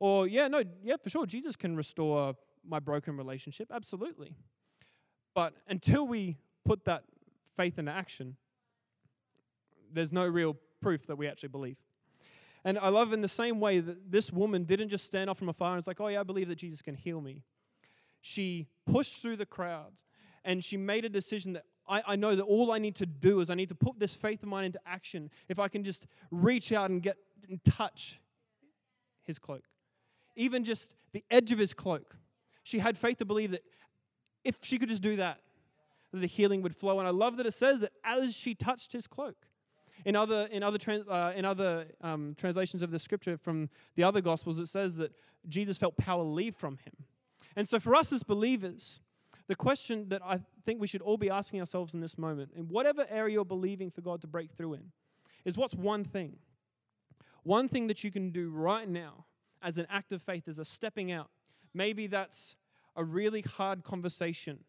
Or, 0.00 0.26
yeah, 0.26 0.48
no, 0.48 0.64
yeah, 0.82 0.96
for 1.00 1.10
sure, 1.10 1.26
Jesus 1.26 1.54
can 1.54 1.76
restore 1.76 2.34
my 2.66 2.80
broken 2.80 3.16
relationship. 3.16 3.70
Absolutely. 3.72 4.34
But 5.34 5.54
until 5.68 6.06
we 6.06 6.38
put 6.64 6.84
that 6.86 7.04
faith 7.56 7.78
into 7.78 7.92
action, 7.92 8.36
there's 9.92 10.12
no 10.12 10.26
real 10.26 10.56
proof 10.80 11.06
that 11.06 11.16
we 11.16 11.28
actually 11.28 11.50
believe. 11.50 11.76
And 12.64 12.78
I 12.78 12.88
love 12.88 13.12
in 13.12 13.22
the 13.22 13.28
same 13.28 13.58
way 13.58 13.80
that 13.80 14.10
this 14.10 14.32
woman 14.32 14.64
didn't 14.64 14.88
just 14.88 15.04
stand 15.04 15.28
off 15.28 15.38
from 15.38 15.48
afar 15.48 15.70
and 15.70 15.76
was 15.76 15.86
like, 15.86 16.00
oh, 16.00 16.08
yeah, 16.08 16.20
I 16.20 16.22
believe 16.22 16.48
that 16.48 16.56
Jesus 16.56 16.80
can 16.80 16.94
heal 16.94 17.20
me. 17.20 17.42
She 18.20 18.68
pushed 18.86 19.20
through 19.20 19.36
the 19.36 19.46
crowds 19.46 20.04
and 20.44 20.64
she 20.64 20.76
made 20.76 21.04
a 21.04 21.08
decision 21.08 21.54
that 21.54 21.64
I, 21.88 22.02
I 22.06 22.16
know 22.16 22.36
that 22.36 22.44
all 22.44 22.70
I 22.70 22.78
need 22.78 22.94
to 22.96 23.06
do 23.06 23.40
is 23.40 23.50
I 23.50 23.54
need 23.54 23.68
to 23.70 23.74
put 23.74 23.98
this 23.98 24.14
faith 24.14 24.42
of 24.42 24.48
mine 24.48 24.64
into 24.64 24.80
action. 24.86 25.30
If 25.48 25.58
I 25.58 25.68
can 25.68 25.82
just 25.82 26.06
reach 26.30 26.72
out 26.72 26.90
and 26.90 27.02
get 27.02 27.16
in 27.48 27.60
touch 27.64 28.20
his 29.22 29.38
cloak, 29.38 29.64
even 30.36 30.64
just 30.64 30.92
the 31.12 31.24
edge 31.30 31.52
of 31.52 31.58
his 31.58 31.74
cloak. 31.74 32.16
She 32.62 32.78
had 32.78 32.96
faith 32.96 33.18
to 33.18 33.24
believe 33.24 33.50
that 33.50 33.62
if 34.44 34.56
she 34.62 34.78
could 34.78 34.88
just 34.88 35.02
do 35.02 35.16
that, 35.16 35.38
that 36.12 36.20
the 36.20 36.26
healing 36.26 36.62
would 36.62 36.76
flow. 36.76 36.98
And 36.98 37.08
I 37.08 37.10
love 37.10 37.36
that 37.38 37.46
it 37.46 37.54
says 37.54 37.80
that 37.80 37.92
as 38.04 38.34
she 38.34 38.54
touched 38.54 38.92
his 38.92 39.06
cloak. 39.06 39.36
In 40.04 40.16
other, 40.16 40.48
in 40.50 40.62
other, 40.62 40.78
trans, 40.78 41.06
uh, 41.08 41.32
in 41.36 41.44
other 41.44 41.86
um, 42.00 42.34
translations 42.36 42.82
of 42.82 42.90
the 42.90 42.98
scripture 42.98 43.36
from 43.36 43.68
the 43.94 44.02
other 44.02 44.20
gospels, 44.20 44.58
it 44.58 44.66
says 44.66 44.96
that 44.96 45.12
Jesus 45.48 45.78
felt 45.78 45.96
power 45.96 46.22
leave 46.22 46.56
from 46.56 46.78
him. 46.78 46.94
And 47.56 47.68
so 47.68 47.78
for 47.78 47.94
us 47.94 48.12
as 48.12 48.22
believers, 48.22 49.00
the 49.48 49.54
question 49.54 50.08
that 50.08 50.22
I 50.24 50.40
think 50.64 50.80
we 50.80 50.86
should 50.86 51.02
all 51.02 51.16
be 51.16 51.30
asking 51.30 51.60
ourselves 51.60 51.94
in 51.94 52.00
this 52.00 52.16
moment, 52.16 52.52
in 52.56 52.68
whatever 52.68 53.06
area 53.10 53.34
you're 53.34 53.44
believing 53.44 53.90
for 53.90 54.00
God 54.00 54.20
to 54.22 54.26
break 54.26 54.50
through 54.56 54.74
in, 54.74 54.92
is 55.44 55.56
what's 55.56 55.74
one 55.74 56.04
thing? 56.04 56.36
One 57.42 57.68
thing 57.68 57.88
that 57.88 58.04
you 58.04 58.10
can 58.10 58.30
do 58.30 58.50
right 58.50 58.88
now 58.88 59.26
as 59.62 59.78
an 59.78 59.86
act 59.90 60.12
of 60.12 60.22
faith, 60.22 60.48
as 60.48 60.58
a 60.58 60.64
stepping 60.64 61.12
out. 61.12 61.28
Maybe 61.74 62.06
that's 62.06 62.56
a 62.96 63.04
really 63.04 63.42
hard 63.42 63.84
conversation 63.84 64.60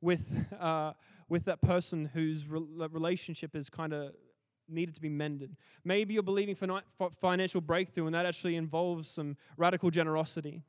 with, 0.00 0.26
uh, 0.58 0.92
with 1.28 1.44
that 1.46 1.60
person 1.62 2.10
whose 2.12 2.46
re- 2.46 2.60
relationship 2.90 3.56
is 3.56 3.70
kind 3.70 3.92
of 3.92 4.12
needed 4.68 4.94
to 4.94 5.00
be 5.00 5.08
mended. 5.08 5.56
Maybe 5.84 6.14
you're 6.14 6.22
believing 6.22 6.54
for 6.54 6.82
financial 7.20 7.60
breakthrough, 7.60 8.06
and 8.06 8.14
that 8.14 8.26
actually 8.26 8.56
involves 8.56 9.08
some 9.08 9.36
radical 9.56 9.90
generosity. 9.90 10.62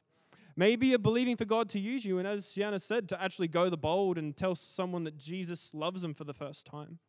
Maybe 0.56 0.88
you're 0.88 1.00
believing 1.00 1.36
for 1.36 1.46
God 1.46 1.70
to 1.70 1.80
use 1.80 2.04
you, 2.04 2.18
and 2.18 2.28
as 2.28 2.46
Cianna 2.48 2.82
said, 2.82 3.08
to 3.10 3.22
actually 3.22 3.48
go 3.48 3.70
the 3.70 3.78
bold 3.78 4.18
and 4.18 4.36
tell 4.36 4.56
someone 4.56 5.04
that 5.04 5.18
Jesus 5.18 5.74
loves 5.74 6.02
them 6.02 6.14
for 6.14 6.24
the 6.24 6.34
first 6.34 6.66
time. 6.66 7.00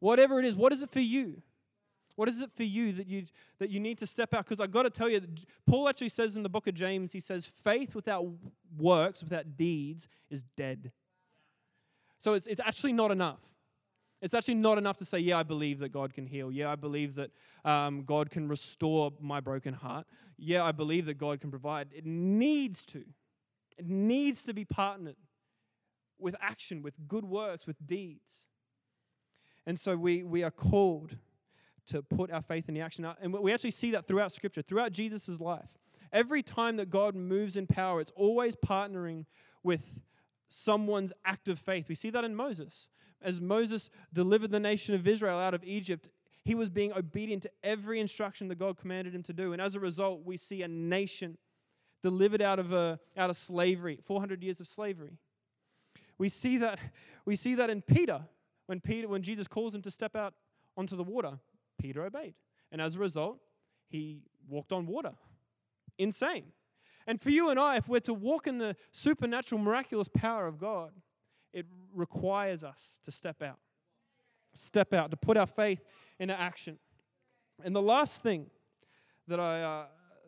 Whatever 0.00 0.38
it 0.40 0.44
is, 0.44 0.54
what 0.54 0.72
is 0.72 0.82
it 0.82 0.90
for 0.90 1.00
you? 1.00 1.42
What 2.16 2.28
is 2.28 2.40
it 2.40 2.50
for 2.56 2.64
you 2.64 2.92
that 2.92 3.06
you 3.06 3.26
that 3.58 3.70
you 3.70 3.78
need 3.78 3.98
to 3.98 4.06
step 4.06 4.32
out? 4.34 4.44
Because 4.44 4.58
I've 4.58 4.70
got 4.70 4.82
to 4.82 4.90
tell 4.90 5.08
you, 5.08 5.20
Paul 5.66 5.88
actually 5.88 6.08
says 6.08 6.34
in 6.36 6.42
the 6.42 6.48
book 6.48 6.66
of 6.66 6.74
James, 6.74 7.12
he 7.12 7.20
says, 7.20 7.46
faith 7.62 7.94
without 7.94 8.26
works, 8.76 9.22
without 9.22 9.56
deeds, 9.56 10.08
is 10.30 10.42
dead. 10.56 10.92
So 12.22 12.32
it's, 12.32 12.46
it's 12.46 12.60
actually 12.60 12.94
not 12.94 13.10
enough. 13.10 13.40
It's 14.22 14.34
actually 14.34 14.54
not 14.54 14.78
enough 14.78 14.96
to 14.98 15.04
say, 15.04 15.18
yeah, 15.18 15.38
I 15.38 15.42
believe 15.42 15.78
that 15.80 15.90
God 15.90 16.14
can 16.14 16.26
heal. 16.26 16.50
Yeah, 16.50 16.70
I 16.70 16.76
believe 16.76 17.16
that 17.16 17.30
um, 17.64 18.04
God 18.04 18.30
can 18.30 18.48
restore 18.48 19.12
my 19.20 19.40
broken 19.40 19.74
heart. 19.74 20.06
Yeah, 20.38 20.64
I 20.64 20.72
believe 20.72 21.06
that 21.06 21.18
God 21.18 21.40
can 21.40 21.50
provide. 21.50 21.88
It 21.94 22.06
needs 22.06 22.84
to. 22.86 23.04
It 23.76 23.86
needs 23.86 24.42
to 24.44 24.54
be 24.54 24.64
partnered 24.64 25.16
with 26.18 26.34
action, 26.40 26.82
with 26.82 26.94
good 27.06 27.24
works, 27.24 27.66
with 27.66 27.76
deeds. 27.86 28.46
And 29.66 29.78
so 29.78 29.96
we, 29.96 30.22
we 30.22 30.42
are 30.42 30.50
called 30.50 31.16
to 31.88 32.02
put 32.02 32.30
our 32.30 32.42
faith 32.42 32.68
in 32.68 32.74
the 32.74 32.80
action. 32.80 33.06
And 33.20 33.32
we 33.32 33.52
actually 33.52 33.72
see 33.72 33.90
that 33.90 34.06
throughout 34.06 34.32
Scripture, 34.32 34.62
throughout 34.62 34.92
Jesus' 34.92 35.40
life. 35.40 35.68
Every 36.12 36.42
time 36.42 36.76
that 36.76 36.88
God 36.88 37.14
moves 37.14 37.56
in 37.56 37.66
power, 37.66 38.00
it's 38.00 38.12
always 38.16 38.56
partnering 38.56 39.26
with 39.62 39.82
someone's 40.48 41.12
act 41.24 41.48
of 41.48 41.58
faith. 41.58 41.88
We 41.88 41.94
see 41.94 42.10
that 42.10 42.24
in 42.24 42.34
Moses. 42.34 42.88
As 43.22 43.40
Moses 43.40 43.90
delivered 44.12 44.50
the 44.50 44.60
nation 44.60 44.94
of 44.94 45.06
Israel 45.06 45.38
out 45.38 45.54
of 45.54 45.64
Egypt, 45.64 46.10
he 46.44 46.54
was 46.54 46.70
being 46.70 46.92
obedient 46.92 47.42
to 47.42 47.50
every 47.64 47.98
instruction 48.00 48.48
that 48.48 48.58
God 48.58 48.76
commanded 48.76 49.14
him 49.14 49.22
to 49.24 49.32
do. 49.32 49.52
And 49.52 49.60
as 49.60 49.74
a 49.74 49.80
result, 49.80 50.24
we 50.24 50.36
see 50.36 50.62
a 50.62 50.68
nation 50.68 51.38
delivered 52.02 52.40
out 52.40 52.58
of, 52.58 52.72
a, 52.72 53.00
out 53.16 53.30
of 53.30 53.36
slavery, 53.36 53.98
400 54.04 54.42
years 54.42 54.60
of 54.60 54.68
slavery. 54.68 55.18
We 56.18 56.28
see 56.28 56.58
that, 56.58 56.78
we 57.24 57.36
see 57.36 57.54
that 57.56 57.68
in 57.68 57.82
Peter 57.82 58.22
when, 58.66 58.80
Peter, 58.80 59.08
when 59.08 59.22
Jesus 59.22 59.48
calls 59.48 59.74
him 59.74 59.82
to 59.82 59.90
step 59.90 60.14
out 60.14 60.34
onto 60.76 60.96
the 60.96 61.02
water. 61.02 61.38
Peter 61.80 62.04
obeyed. 62.04 62.34
And 62.70 62.80
as 62.80 62.94
a 62.94 62.98
result, 62.98 63.38
he 63.88 64.22
walked 64.48 64.72
on 64.72 64.86
water. 64.86 65.12
Insane. 65.98 66.44
And 67.06 67.20
for 67.20 67.30
you 67.30 67.50
and 67.50 67.58
I, 67.58 67.76
if 67.76 67.88
we're 67.88 68.00
to 68.00 68.14
walk 68.14 68.46
in 68.46 68.58
the 68.58 68.76
supernatural, 68.90 69.60
miraculous 69.60 70.08
power 70.08 70.46
of 70.46 70.58
God, 70.58 70.90
it 71.52 71.66
requires 71.94 72.64
us 72.64 72.98
to 73.04 73.12
step 73.12 73.42
out. 73.42 73.58
Step 74.54 74.92
out, 74.92 75.10
to 75.10 75.16
put 75.16 75.36
our 75.36 75.46
faith 75.46 75.84
into 76.18 76.38
action. 76.38 76.78
And 77.64 77.74
the 77.74 77.82
last 77.82 78.22
thing 78.22 78.46
that 79.28 79.38
I, 79.38 79.62
uh, 79.62 79.84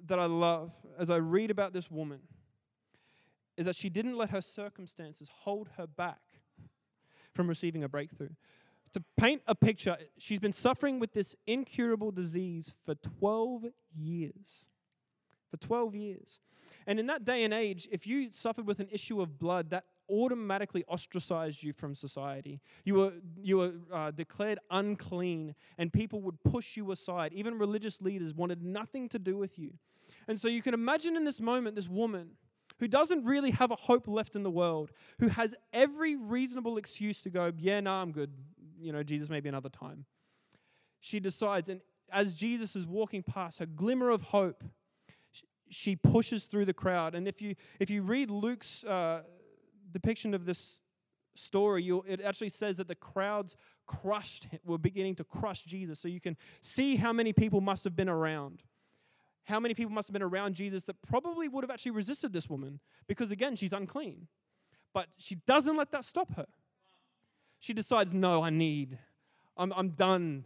that 0.07 0.19
I 0.19 0.27
love 0.27 0.73
as 0.99 1.11
I 1.11 1.17
read 1.17 1.51
about 1.51 1.73
this 1.73 1.91
woman 1.91 2.21
is 3.57 3.67
that 3.67 3.75
she 3.75 3.89
didn't 3.89 4.17
let 4.17 4.31
her 4.31 4.41
circumstances 4.41 5.29
hold 5.41 5.69
her 5.77 5.87
back 5.87 6.21
from 7.35 7.49
receiving 7.49 7.85
a 7.85 7.89
breakthrough. 7.89 8.31
To 8.93 9.03
paint 9.17 9.43
a 9.47 9.55
picture, 9.55 9.97
she's 10.17 10.39
been 10.39 10.53
suffering 10.53 10.99
with 10.99 11.13
this 11.13 11.35
incurable 11.47 12.11
disease 12.11 12.73
for 12.85 12.95
12 12.95 13.67
years. 13.95 14.65
For 15.51 15.57
12 15.57 15.95
years. 15.95 16.39
And 16.89 16.99
in 16.99 17.07
that 17.09 17.27
day 17.27 17.45
and 17.45 17.53
age, 17.53 17.87
if 17.93 18.07
you 18.07 18.31
suffered 18.33 18.67
with 18.67 18.81
an 18.81 18.89
issue 18.91 19.21
of 19.21 19.39
blood, 19.39 19.69
that 19.71 19.85
automatically 20.11 20.85
ostracized 20.89 21.63
you 21.63 21.75
from 21.75 21.95
society. 21.95 22.63
You 22.83 22.95
were, 22.95 23.13
you 23.43 23.59
were 23.59 23.73
uh, 23.93 24.11
declared 24.11 24.59
unclean, 24.71 25.55
and 25.77 25.93
people 25.93 26.23
would 26.23 26.43
push 26.43 26.79
you 26.79 26.91
aside. 26.91 27.35
Even 27.35 27.59
religious 27.59 28.01
leaders 28.01 28.33
wanted 28.33 28.63
nothing 28.63 29.11
to 29.11 29.19
do 29.19 29.37
with 29.37 29.59
you. 29.59 29.75
And 30.27 30.41
so 30.41 30.49
you 30.49 30.63
can 30.63 30.73
imagine 30.73 31.15
in 31.15 31.25
this 31.25 31.43
moment 31.43 31.77
this 31.77 31.89
woman 31.89 32.31
who 32.81 32.89
doesn't 32.89 33.23
really 33.23 33.51
have 33.51 33.71
a 33.71 33.77
hope 33.77 34.09
left 34.09 34.35
in 34.35 34.43
the 34.43 34.51
world, 34.51 34.91
who 35.21 35.29
has 35.29 35.55
every 35.75 36.17
reasonable 36.17 36.79
excuse 36.79 37.21
to 37.21 37.29
go, 37.29 37.53
Yeah, 37.59 37.81
no, 37.81 37.91
nah, 37.91 38.01
I'm 38.01 38.13
good. 38.13 38.33
You 38.81 38.93
know, 38.95 39.03
Jesus, 39.03 39.29
maybe 39.29 39.51
another 39.51 39.69
time. 39.69 40.07
She 41.01 41.21
decides, 41.21 41.69
and 41.69 41.83
as 42.11 42.35
Jesus 42.35 42.75
is 42.75 42.87
walking 42.87 43.23
past, 43.23 43.59
her 43.59 43.67
glimmer 43.67 44.09
of 44.09 44.23
hope 44.23 44.65
she 45.71 45.97
pushes 45.97 46.45
through 46.45 46.65
the 46.65 46.75
crowd. 46.75 47.15
And 47.15 47.29
if 47.29 47.41
you, 47.41 47.55
if 47.79 47.91
you 47.91 48.03
read 48.03 48.31
Luke's 48.31 48.85
uh, 48.85 49.23
depiction 49.91 50.35
of 50.35 50.45
this 50.45 50.81
story, 51.35 51.83
you 51.83 52.05
it 52.07 52.21
actually 52.21 52.49
says 52.49 52.77
that 52.79 52.89
the 52.89 52.95
crowds 52.95 53.57
crushed, 53.87 54.49
were 54.65 54.79
beginning 54.79 55.15
to 55.17 55.25
crush 55.25 55.65
Jesus. 55.65 55.99
So 55.99 56.09
you 56.09 56.21
can 56.21 56.37
see 56.63 56.97
how 56.97 57.13
many 57.13 57.33
people 57.33 57.61
must 57.61 57.85
have 57.85 57.97
been 57.97 58.09
around. 58.09 58.63
How 59.45 59.59
many 59.59 59.73
people 59.73 59.93
must 59.93 60.09
have 60.09 60.13
been 60.13 60.23
around 60.23 60.55
Jesus 60.55 60.85
that 60.85 60.97
probably 61.01 61.49
would 61.49 61.65
have 61.65 61.71
actually 61.71 61.93
resisted 61.93 62.33
this 62.33 62.51
woman 62.51 62.81
because, 63.07 63.31
again, 63.31 63.57
she's 63.57 63.73
unclean. 63.73 64.29
But 64.93 65.07
she 65.17 65.37
doesn't 65.37 65.77
let 65.77 65.91
that 65.93 66.05
stop 66.05 66.35
her. 66.37 66.47
She 67.59 67.73
decides, 67.73 68.13
no, 68.13 68.43
I 68.43 68.51
need, 68.51 68.99
I'm, 69.57 69.73
I'm 69.75 69.91
done 69.91 70.45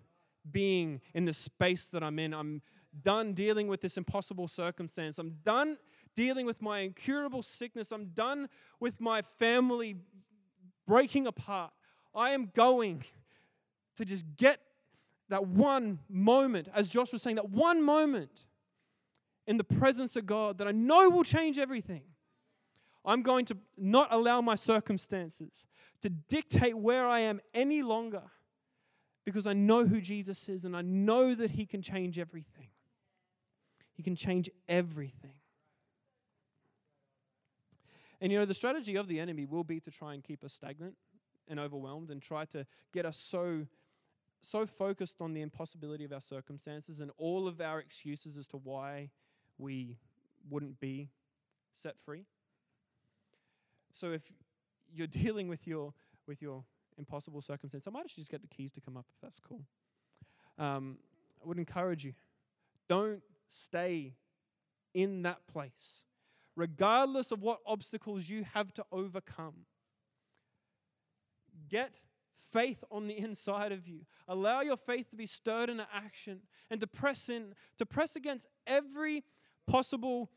being 0.51 1.01
in 1.15 1.25
the 1.25 1.33
space 1.33 1.87
that 1.87 2.03
I'm 2.03 2.19
in. 2.19 2.33
I'm 2.33 2.63
done 3.03 3.33
dealing 3.33 3.69
with 3.69 3.81
this 3.81 3.97
impossible 3.97 4.49
circumstance. 4.49 5.19
I'm 5.19 5.39
done 5.45 5.79
dealing 6.15 6.47
with 6.47 6.61
my 6.61 6.81
incurable 6.81 7.43
sickness. 7.43 7.93
I'm 7.93 8.07
done 8.07 8.49
with 8.81 9.01
my 9.01 9.23
family 9.39 9.97
breaking 10.87 11.27
apart. 11.27 11.73
I 12.15 12.31
am 12.31 12.51
going 12.55 13.05
to 13.97 14.05
just 14.05 14.25
get 14.37 14.61
that 15.29 15.47
one 15.47 16.01
moment, 16.11 16.69
as 16.75 16.91
Josh 16.91 17.13
was 17.13 17.23
saying, 17.23 17.37
that 17.37 17.51
one 17.51 17.83
moment 17.83 18.45
in 19.47 19.57
the 19.57 19.65
presence 19.65 20.17
of 20.17 20.27
God 20.27 20.59
that 20.59 20.69
I 20.69 20.73
know 20.73 21.09
will 21.09 21.25
change 21.25 21.59
everything. 21.59 22.03
I'm 23.05 23.23
going 23.23 23.47
to 23.47 23.57
not 23.77 24.09
allow 24.11 24.41
my 24.41 24.55
circumstances 24.55 25.67
to 26.03 26.11
dictate 26.11 26.77
where 26.77 27.09
I 27.09 27.21
am 27.21 27.41
any 27.55 27.83
longer 27.83 28.23
because 29.25 29.47
I 29.47 29.53
know 29.53 29.87
who 29.87 30.01
Jesus 30.01 30.49
is 30.49 30.65
and 30.65 30.77
I 30.77 30.83
know 30.83 31.35
that 31.35 31.53
He 31.53 31.67
can 31.67 31.83
change 31.83 32.19
everything. 32.19 32.69
He 34.03 34.05
can 34.05 34.17
change 34.17 34.51
everything. 34.69 35.35
And 38.21 38.33
you 38.33 38.39
know, 38.41 38.45
the 38.45 38.53
strategy 38.53 38.97
of 38.97 39.07
the 39.07 39.21
enemy 39.21 39.45
will 39.45 39.63
be 39.63 39.79
to 39.79 39.93
try 39.93 40.15
and 40.15 40.25
keep 40.25 40.43
us 40.43 40.53
stagnant 40.53 40.97
and 41.47 41.61
overwhelmed 41.61 42.11
and 42.11 42.21
try 42.21 42.45
to 42.47 42.67
get 42.93 43.07
us 43.07 43.17
so 43.17 43.69
so 44.41 44.67
focused 44.67 45.21
on 45.21 45.35
the 45.35 45.41
impossibility 45.41 46.05
of 46.05 46.13
our 46.13 46.21
circumstances 46.21 46.99
and 46.99 47.13
all 47.17 47.47
of 47.47 47.61
our 47.61 47.79
excuses 47.79 48.37
as 48.37 48.49
to 48.49 48.57
why 48.57 49.09
we 49.57 49.99
wouldn't 50.51 50.81
be 50.81 51.09
set 51.73 51.95
free. 52.05 52.25
So 53.93 54.11
if 54.11 54.23
you're 54.93 55.07
dealing 55.23 55.47
with 55.47 55.65
your 55.65 55.95
with 56.27 56.43
your 56.43 56.65
impossible 56.99 57.41
circumstance, 57.41 57.87
I 57.87 57.93
might 57.93 58.01
actually 58.01 58.23
just 58.23 58.33
get 58.33 58.43
the 58.43 58.49
keys 58.49 58.73
to 58.73 58.81
come 58.81 58.97
up 58.97 59.07
if 59.15 59.21
that's 59.21 59.39
cool. 59.39 59.63
Um, 60.59 60.99
I 61.41 61.47
would 61.47 61.59
encourage 61.59 62.05
you. 62.05 62.15
Don't 62.89 63.23
stay 63.53 64.15
in 64.95 65.23
that 65.23 65.47
place, 65.47 66.05
regardless 66.57 67.33
of 67.33 67.43
what 67.43 67.61
obstacles 67.67 68.29
you 68.29 68.45
have 68.55 68.73
to 68.75 68.85
overcome. 68.93 69.67
Get 71.69 71.99
faith 72.53 72.85
on 72.91 73.07
the 73.07 73.19
inside 73.19 73.73
of 73.73 73.89
you. 73.89 74.01
Allow 74.29 74.61
your 74.61 74.77
faith 74.77 75.09
to 75.11 75.17
be 75.17 75.27
stirred 75.27 75.71
into 75.71 75.87
action 75.93 76.41
and 76.71 76.81
to 76.81 76.87
press 76.87 77.29
in, 77.29 77.55
to 77.79 77.87
press 77.87 78.17
against 78.17 78.47
every 78.67 79.25
possible 79.67 80.31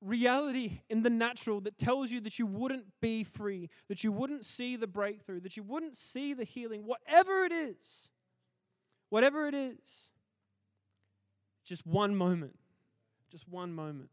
reality 0.00 0.80
in 0.88 1.02
the 1.02 1.10
natural 1.10 1.60
that 1.60 1.78
tells 1.78 2.10
you 2.10 2.20
that 2.20 2.38
you 2.38 2.46
wouldn't 2.46 2.86
be 3.00 3.24
free, 3.24 3.68
that 3.88 4.04
you 4.04 4.12
wouldn't 4.12 4.44
see 4.44 4.76
the 4.76 4.86
breakthrough, 4.86 5.40
that 5.40 5.56
you 5.56 5.62
wouldn't 5.62 5.96
see 5.96 6.32
the 6.34 6.44
healing, 6.44 6.84
whatever 6.86 7.44
it 7.44 7.52
is. 7.52 8.10
Whatever 9.10 9.48
it 9.48 9.54
is. 9.54 10.10
Just 11.68 11.86
one 11.86 12.16
moment. 12.16 12.56
Just 13.30 13.46
one 13.46 13.74
moment. 13.74 14.08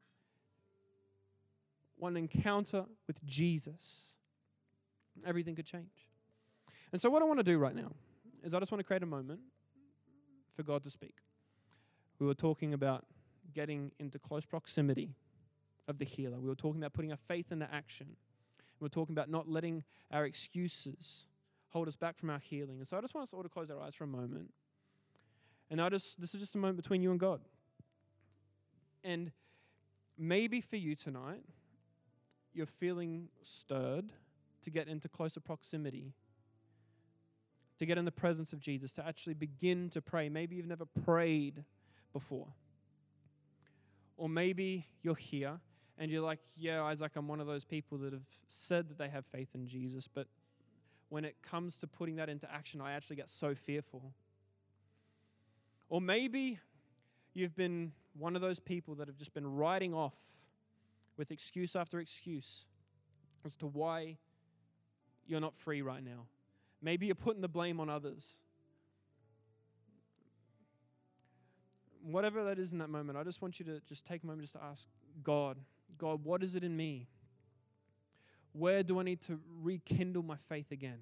One 1.96 2.18
encounter 2.18 2.84
with 3.08 3.24
Jesus. 3.26 4.14
Everything 5.26 5.56
could 5.56 5.66
change. 5.66 6.10
And 6.92 7.00
so, 7.00 7.10
what 7.10 7.22
I 7.22 7.26
want 7.26 7.40
to 7.40 7.44
do 7.44 7.58
right 7.58 7.74
now 7.74 7.94
is 8.44 8.54
I 8.54 8.60
just 8.60 8.74
want 8.74 8.80
to 8.80 8.84
create 8.84 9.04
a 9.04 9.08
moment 9.08 9.40
for 10.54 10.64
God 10.64 10.84
to 10.84 10.92
speak. 10.92 11.16
We 12.20 12.28
were 12.28 12.34
talking 12.34 12.74
about 12.74 13.06
getting 13.54 13.92
into 14.00 14.20
close 14.20 14.46
proximity 14.46 15.16
of 15.88 15.98
the 15.98 16.06
healer. 16.06 16.40
We 16.40 16.50
were 16.50 16.56
talking 16.56 16.82
about 16.82 16.94
putting 16.94 17.12
our 17.12 17.20
faith 17.30 17.54
into 17.54 17.74
action. 17.74 18.18
We 18.82 18.86
were 18.86 18.90
talking 18.90 19.14
about 19.14 19.30
not 19.30 19.48
letting 19.48 19.84
our 20.12 20.26
excuses 20.26 21.26
hold 21.70 21.88
us 21.88 21.96
back 21.96 22.18
from 22.18 22.30
our 22.30 22.40
healing. 22.40 22.80
And 22.80 22.88
so 22.88 22.98
I 22.98 23.02
just 23.02 23.16
want 23.16 23.30
us 23.30 23.34
all 23.34 23.44
to 23.44 23.50
close 23.50 23.70
our 23.72 23.80
eyes 23.80 23.96
for 23.96 24.04
a 24.04 24.08
moment. 24.08 24.52
And 25.70 25.82
I 25.82 25.90
just 25.90 26.20
this 26.20 26.34
is 26.34 26.42
just 26.42 26.56
a 26.56 26.58
moment 26.58 26.78
between 26.78 27.02
you 27.02 27.12
and 27.12 27.20
God. 27.20 27.42
And 29.04 29.32
maybe 30.18 30.62
for 30.62 30.78
you 30.78 30.96
tonight, 30.96 31.44
you're 32.54 32.66
feeling 32.66 33.30
stirred 33.44 34.12
to 34.64 34.70
get 34.72 34.88
into 34.88 35.08
closer 35.08 35.40
proximity, 35.40 36.14
to 37.78 37.86
get 37.86 37.98
in 37.98 38.06
the 38.06 38.12
presence 38.12 38.54
of 38.54 38.60
Jesus, 38.60 38.92
to 38.94 39.06
actually 39.06 39.36
begin 39.36 39.90
to 39.90 40.02
pray. 40.02 40.30
Maybe 40.30 40.56
you've 40.56 40.66
never 40.66 40.86
prayed 40.86 41.64
before. 42.14 42.48
Or 44.18 44.30
maybe 44.30 44.88
you're 45.04 45.16
here 45.16 45.60
and 45.98 46.10
you're 46.10 46.24
like, 46.24 46.40
yeah, 46.58 46.84
Isaac, 46.84 47.12
I'm 47.16 47.28
one 47.28 47.40
of 47.40 47.48
those 47.48 47.66
people 47.66 47.98
that 48.00 48.14
have 48.14 48.26
said 48.48 48.90
that 48.90 48.98
they 48.98 49.10
have 49.10 49.26
faith 49.26 49.50
in 49.54 49.68
Jesus, 49.68 50.08
but 50.08 50.28
when 51.10 51.26
it 51.26 51.36
comes 51.42 51.78
to 51.80 51.88
putting 51.88 52.16
that 52.16 52.30
into 52.30 52.52
action, 52.52 52.82
I 52.82 52.94
actually 52.94 53.18
get 53.18 53.30
so 53.30 53.54
fearful. 53.54 54.14
Or 55.90 56.02
maybe 56.02 56.60
you've 57.34 57.56
been 57.56 57.92
one 58.18 58.36
of 58.36 58.42
those 58.42 58.60
people 58.60 58.96
that 58.96 59.08
have 59.08 59.18
just 59.18 59.34
been 59.34 59.56
writing 59.56 59.94
off 59.94 60.14
with 61.18 61.32
excuse 61.32 61.76
after 61.76 62.00
excuse 62.00 62.66
as 63.46 63.56
to 63.58 63.68
why 63.68 64.18
you're 65.28 65.40
not 65.40 65.56
free 65.56 65.82
right 65.82 66.04
now. 66.04 66.26
Maybe 66.82 67.06
you're 67.06 67.16
putting 67.16 67.42
the 67.42 67.48
blame 67.48 67.80
on 67.80 67.90
others. 67.90 68.38
Whatever 72.04 72.44
that 72.46 72.60
is 72.60 72.72
in 72.72 72.80
that 72.80 72.90
moment, 72.90 73.18
I 73.18 73.24
just 73.24 73.42
want 73.42 73.60
you 73.60 73.66
to 73.66 73.82
just 73.88 74.06
take 74.06 74.24
a 74.24 74.28
moment 74.28 74.44
just 74.44 74.54
to 74.54 74.64
ask 74.64 74.88
God, 75.24 75.58
God, 75.98 76.24
what 76.24 76.44
is 76.44 76.56
it 76.56 76.64
in 76.64 76.76
me? 76.76 77.08
Where 78.54 78.84
do 78.84 79.00
I 79.00 79.04
need 79.04 79.22
to 79.22 79.40
rekindle 79.62 80.24
my 80.24 80.38
faith 80.48 80.72
again? 80.72 81.00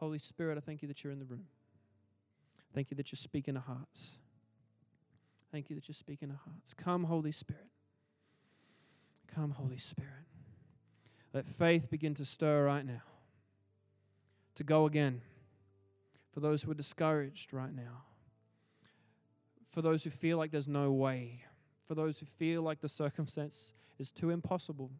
Holy 0.00 0.18
Spirit, 0.18 0.58
I 0.58 0.60
thank 0.60 0.82
you 0.82 0.88
that 0.88 1.04
you're 1.04 1.12
in 1.12 1.18
the 1.18 1.24
room. 1.24 1.46
Thank 2.74 2.90
you 2.90 2.96
that 2.96 3.12
you're 3.12 3.18
speaking 3.18 3.54
to 3.54 3.60
hearts. 3.60 4.08
Thank 5.52 5.70
you 5.70 5.76
that 5.76 5.88
you're 5.88 5.94
speaking 5.94 6.28
to 6.28 6.34
hearts. 6.44 6.74
Come, 6.74 7.04
Holy 7.04 7.32
Spirit. 7.32 7.68
Come, 9.32 9.52
Holy 9.52 9.78
Spirit. 9.78 10.26
Let 11.32 11.46
faith 11.46 11.90
begin 11.90 12.14
to 12.14 12.24
stir 12.24 12.64
right 12.64 12.84
now. 12.84 13.02
To 14.56 14.64
go 14.64 14.86
again. 14.86 15.22
For 16.32 16.40
those 16.40 16.62
who 16.62 16.70
are 16.70 16.74
discouraged 16.74 17.52
right 17.52 17.74
now. 17.74 18.02
For 19.70 19.82
those 19.82 20.04
who 20.04 20.10
feel 20.10 20.38
like 20.38 20.50
there's 20.50 20.68
no 20.68 20.90
way 20.92 21.44
for 21.90 21.96
those 21.96 22.20
who 22.20 22.26
feel 22.38 22.62
like 22.62 22.80
the 22.80 22.88
circumstance 22.88 23.74
is 23.98 24.12
too 24.12 24.30
impossible 24.30 24.92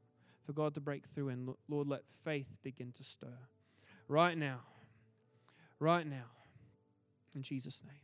for 0.44 0.52
God 0.52 0.74
to 0.74 0.80
break 0.80 1.04
through. 1.14 1.28
And 1.28 1.54
Lord, 1.68 1.86
let 1.86 2.02
faith 2.24 2.48
begin 2.64 2.90
to 2.90 3.04
stir 3.04 3.38
right 4.08 4.36
now. 4.36 4.62
Right 5.80 6.06
now. 6.06 6.26
In 7.34 7.42
Jesus' 7.42 7.82
name. 7.84 7.96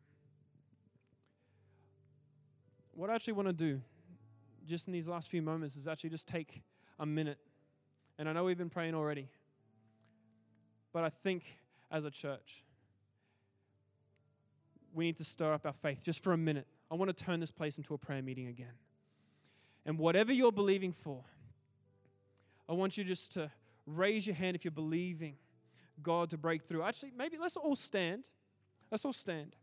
What 2.93 3.11
I 3.11 3.15
actually 3.15 3.35
want 3.35 3.49
to 3.49 3.53
do 3.53 3.81
just 4.67 4.87
in 4.87 4.93
these 4.93 5.07
last 5.07 5.29
few 5.29 5.43
moments 5.43 5.77
is 5.77 5.87
actually 5.87 6.11
just 6.11 6.27
take 6.27 6.63
a 6.99 7.07
minute. 7.07 7.39
And 8.19 8.29
I 8.29 8.33
know 8.33 8.45
we've 8.45 8.57
been 8.57 8.71
praying 8.71 8.95
already. 8.95 9.29
But 10.93 11.05
I 11.05 11.11
think 11.11 11.45
as 11.91 12.07
a 12.07 12.11
church, 12.11 12.65
we 14.95 15.05
need 15.05 15.19
to 15.19 15.25
stir 15.25 15.53
up 15.53 15.67
our 15.67 15.75
faith 15.75 16.03
just 16.03 16.25
for 16.25 16.33
a 16.33 16.39
minute. 16.39 16.67
I 16.91 16.95
want 16.95 17.15
to 17.15 17.25
turn 17.25 17.39
this 17.39 17.51
place 17.51 17.77
into 17.77 17.93
a 17.93 17.99
prayer 17.99 18.23
meeting 18.23 18.47
again. 18.47 18.73
And 19.85 19.99
whatever 19.99 20.33
you're 20.33 20.51
believing 20.51 20.93
for, 20.93 21.23
I 22.69 22.73
want 22.73 22.97
you 22.97 23.05
just 23.05 23.33
to 23.35 23.51
raise 23.87 24.27
your 24.27 24.35
hand 24.35 24.57
if 24.57 24.65
you're 24.65 24.73
believing 24.73 25.35
God 26.03 26.31
to 26.31 26.39
break 26.39 26.65
through. 26.65 26.83
Actually, 26.83 27.13
maybe 27.17 27.37
let's 27.39 27.57
all 27.57 27.77
stand. 27.77 28.25
Let's 28.91 29.05
all 29.05 29.13
stand. 29.13 29.57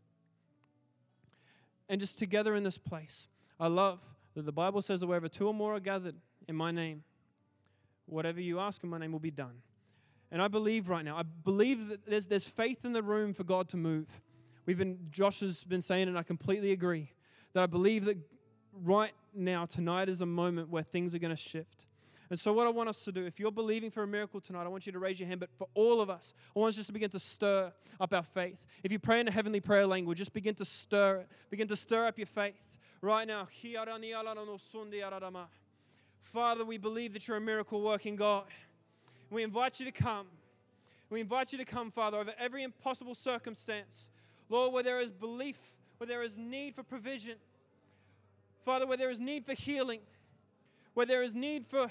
And 1.88 2.00
just 2.00 2.18
together 2.18 2.54
in 2.54 2.62
this 2.62 2.78
place. 2.78 3.28
I 3.58 3.68
love 3.68 4.00
that 4.34 4.44
the 4.44 4.52
Bible 4.52 4.82
says 4.82 5.00
that 5.00 5.06
wherever 5.06 5.28
two 5.28 5.46
or 5.46 5.54
more 5.54 5.74
are 5.74 5.80
gathered 5.80 6.16
in 6.48 6.56
my 6.56 6.70
name, 6.70 7.04
whatever 8.06 8.40
you 8.40 8.58
ask 8.58 8.82
in 8.82 8.90
my 8.90 8.98
name 8.98 9.12
will 9.12 9.18
be 9.18 9.30
done. 9.30 9.62
And 10.30 10.42
I 10.42 10.48
believe 10.48 10.88
right 10.88 11.04
now, 11.04 11.16
I 11.16 11.22
believe 11.22 11.88
that 11.88 12.06
there's, 12.06 12.26
there's 12.26 12.46
faith 12.46 12.84
in 12.84 12.92
the 12.92 13.02
room 13.02 13.34
for 13.34 13.44
God 13.44 13.68
to 13.68 13.76
move. 13.76 14.08
We've 14.66 14.78
been, 14.78 14.98
Josh 15.10 15.40
has 15.40 15.62
been 15.62 15.82
saying, 15.82 16.08
and 16.08 16.18
I 16.18 16.22
completely 16.22 16.72
agree, 16.72 17.12
that 17.52 17.62
I 17.62 17.66
believe 17.66 18.06
that 18.06 18.18
right 18.82 19.12
now, 19.34 19.66
tonight 19.66 20.08
is 20.08 20.20
a 20.20 20.26
moment 20.26 20.70
where 20.70 20.82
things 20.82 21.14
are 21.14 21.18
going 21.18 21.34
to 21.34 21.40
shift. 21.40 21.86
And 22.30 22.38
so, 22.38 22.52
what 22.52 22.66
I 22.66 22.70
want 22.70 22.88
us 22.88 23.04
to 23.04 23.12
do, 23.12 23.26
if 23.26 23.38
you're 23.38 23.52
believing 23.52 23.90
for 23.90 24.02
a 24.02 24.06
miracle 24.06 24.40
tonight, 24.40 24.64
I 24.64 24.68
want 24.68 24.86
you 24.86 24.92
to 24.92 24.98
raise 24.98 25.20
your 25.20 25.28
hand. 25.28 25.40
But 25.40 25.50
for 25.56 25.68
all 25.74 26.00
of 26.00 26.08
us, 26.08 26.32
I 26.54 26.58
want 26.58 26.70
us 26.70 26.76
just 26.76 26.86
to 26.86 26.92
begin 26.92 27.10
to 27.10 27.18
stir 27.18 27.72
up 28.00 28.12
our 28.12 28.22
faith. 28.22 28.58
If 28.82 28.90
you 28.92 28.98
pray 28.98 29.20
in 29.20 29.28
a 29.28 29.30
heavenly 29.30 29.60
prayer 29.60 29.86
language, 29.86 30.18
just 30.18 30.32
begin 30.32 30.54
to 30.56 30.64
stir 30.64 31.18
it. 31.20 31.28
Begin 31.50 31.68
to 31.68 31.76
stir 31.76 32.06
up 32.06 32.18
your 32.18 32.26
faith 32.26 32.54
right 33.02 33.26
now. 33.26 33.48
Father, 36.22 36.64
we 36.64 36.78
believe 36.78 37.12
that 37.12 37.28
you're 37.28 37.36
a 37.36 37.40
miracle 37.40 37.82
working 37.82 38.16
God. 38.16 38.44
We 39.30 39.42
invite 39.42 39.78
you 39.78 39.86
to 39.86 39.92
come. 39.92 40.26
We 41.10 41.20
invite 41.20 41.52
you 41.52 41.58
to 41.58 41.64
come, 41.64 41.90
Father, 41.90 42.18
over 42.18 42.32
every 42.38 42.62
impossible 42.62 43.14
circumstance. 43.14 44.08
Lord, 44.48 44.72
where 44.72 44.82
there 44.82 44.98
is 44.98 45.10
belief, 45.10 45.58
where 45.98 46.08
there 46.08 46.22
is 46.22 46.36
need 46.36 46.74
for 46.74 46.82
provision, 46.82 47.36
Father, 48.64 48.86
where 48.86 48.96
there 48.96 49.10
is 49.10 49.20
need 49.20 49.44
for 49.44 49.52
healing, 49.52 50.00
where 50.94 51.06
there 51.06 51.22
is 51.22 51.34
need 51.34 51.66
for 51.66 51.90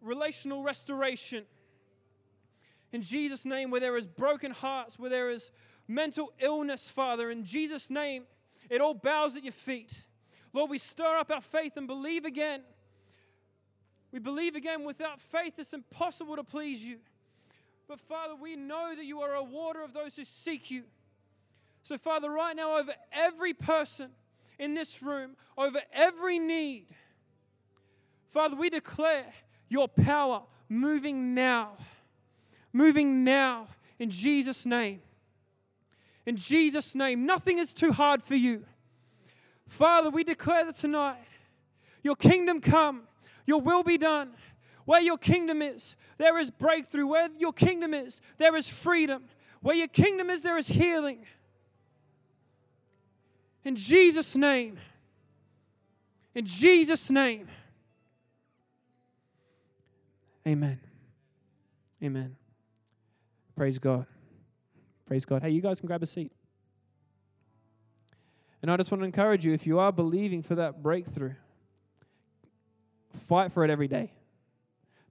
relational 0.00 0.62
restoration. 0.62 1.44
In 2.92 3.02
Jesus' 3.02 3.44
name, 3.44 3.70
where 3.70 3.80
there 3.80 3.96
is 3.96 4.06
broken 4.06 4.52
hearts, 4.52 4.98
where 4.98 5.10
there 5.10 5.30
is 5.30 5.50
mental 5.86 6.32
illness, 6.40 6.88
Father, 6.88 7.30
in 7.30 7.44
Jesus' 7.44 7.90
name, 7.90 8.24
it 8.70 8.80
all 8.80 8.94
bows 8.94 9.36
at 9.36 9.44
your 9.44 9.52
feet. 9.52 10.04
Lord, 10.52 10.70
we 10.70 10.78
stir 10.78 11.16
up 11.18 11.30
our 11.30 11.40
faith 11.40 11.76
and 11.76 11.86
believe 11.86 12.24
again. 12.24 12.62
We 14.12 14.18
believe 14.18 14.54
again. 14.54 14.84
Without 14.84 15.20
faith, 15.20 15.54
it's 15.58 15.74
impossible 15.74 16.36
to 16.36 16.44
please 16.44 16.82
you. 16.82 16.98
But 17.86 18.00
Father, 18.00 18.34
we 18.34 18.56
know 18.56 18.94
that 18.94 19.04
you 19.04 19.20
are 19.20 19.34
a 19.34 19.42
water 19.42 19.82
of 19.82 19.92
those 19.92 20.16
who 20.16 20.24
seek 20.24 20.70
you. 20.70 20.84
So, 21.82 21.96
Father, 21.96 22.30
right 22.30 22.54
now, 22.54 22.76
over 22.78 22.92
every 23.12 23.54
person 23.54 24.10
in 24.58 24.74
this 24.74 25.02
room, 25.02 25.36
over 25.56 25.80
every 25.92 26.38
need, 26.38 26.86
Father, 28.30 28.56
we 28.56 28.68
declare 28.68 29.32
your 29.68 29.88
power 29.88 30.42
moving 30.68 31.34
now, 31.34 31.72
moving 32.72 33.24
now 33.24 33.68
in 33.98 34.10
Jesus' 34.10 34.66
name. 34.66 35.00
In 36.26 36.36
Jesus' 36.36 36.94
name, 36.94 37.24
nothing 37.24 37.58
is 37.58 37.72
too 37.72 37.92
hard 37.92 38.22
for 38.22 38.34
you. 38.34 38.64
Father, 39.66 40.10
we 40.10 40.24
declare 40.24 40.64
that 40.64 40.74
tonight, 40.76 41.24
your 42.02 42.16
kingdom 42.16 42.60
come, 42.60 43.02
your 43.46 43.60
will 43.60 43.82
be 43.82 43.98
done. 43.98 44.30
Where 44.84 45.00
your 45.02 45.18
kingdom 45.18 45.60
is, 45.60 45.96
there 46.16 46.38
is 46.38 46.50
breakthrough. 46.50 47.06
Where 47.06 47.28
your 47.38 47.52
kingdom 47.52 47.92
is, 47.92 48.22
there 48.38 48.56
is 48.56 48.68
freedom. 48.68 49.24
Where 49.60 49.76
your 49.76 49.88
kingdom 49.88 50.30
is, 50.30 50.40
there 50.40 50.56
is 50.56 50.68
healing. 50.68 51.26
In 53.64 53.76
Jesus' 53.76 54.34
name. 54.34 54.78
In 56.34 56.46
Jesus' 56.46 57.10
name. 57.10 57.48
Amen. 60.48 60.80
Amen. 62.02 62.36
Praise 63.54 63.78
God. 63.78 64.06
Praise 65.04 65.26
God. 65.26 65.42
Hey, 65.42 65.50
you 65.50 65.60
guys 65.60 65.78
can 65.78 65.86
grab 65.86 66.02
a 66.02 66.06
seat. 66.06 66.32
And 68.62 68.70
I 68.70 68.76
just 68.78 68.90
want 68.90 69.02
to 69.02 69.04
encourage 69.04 69.44
you 69.44 69.52
if 69.52 69.66
you 69.66 69.78
are 69.78 69.92
believing 69.92 70.42
for 70.42 70.54
that 70.54 70.82
breakthrough, 70.82 71.34
fight 73.28 73.52
for 73.52 73.62
it 73.62 73.70
every 73.70 73.88
day. 73.88 74.10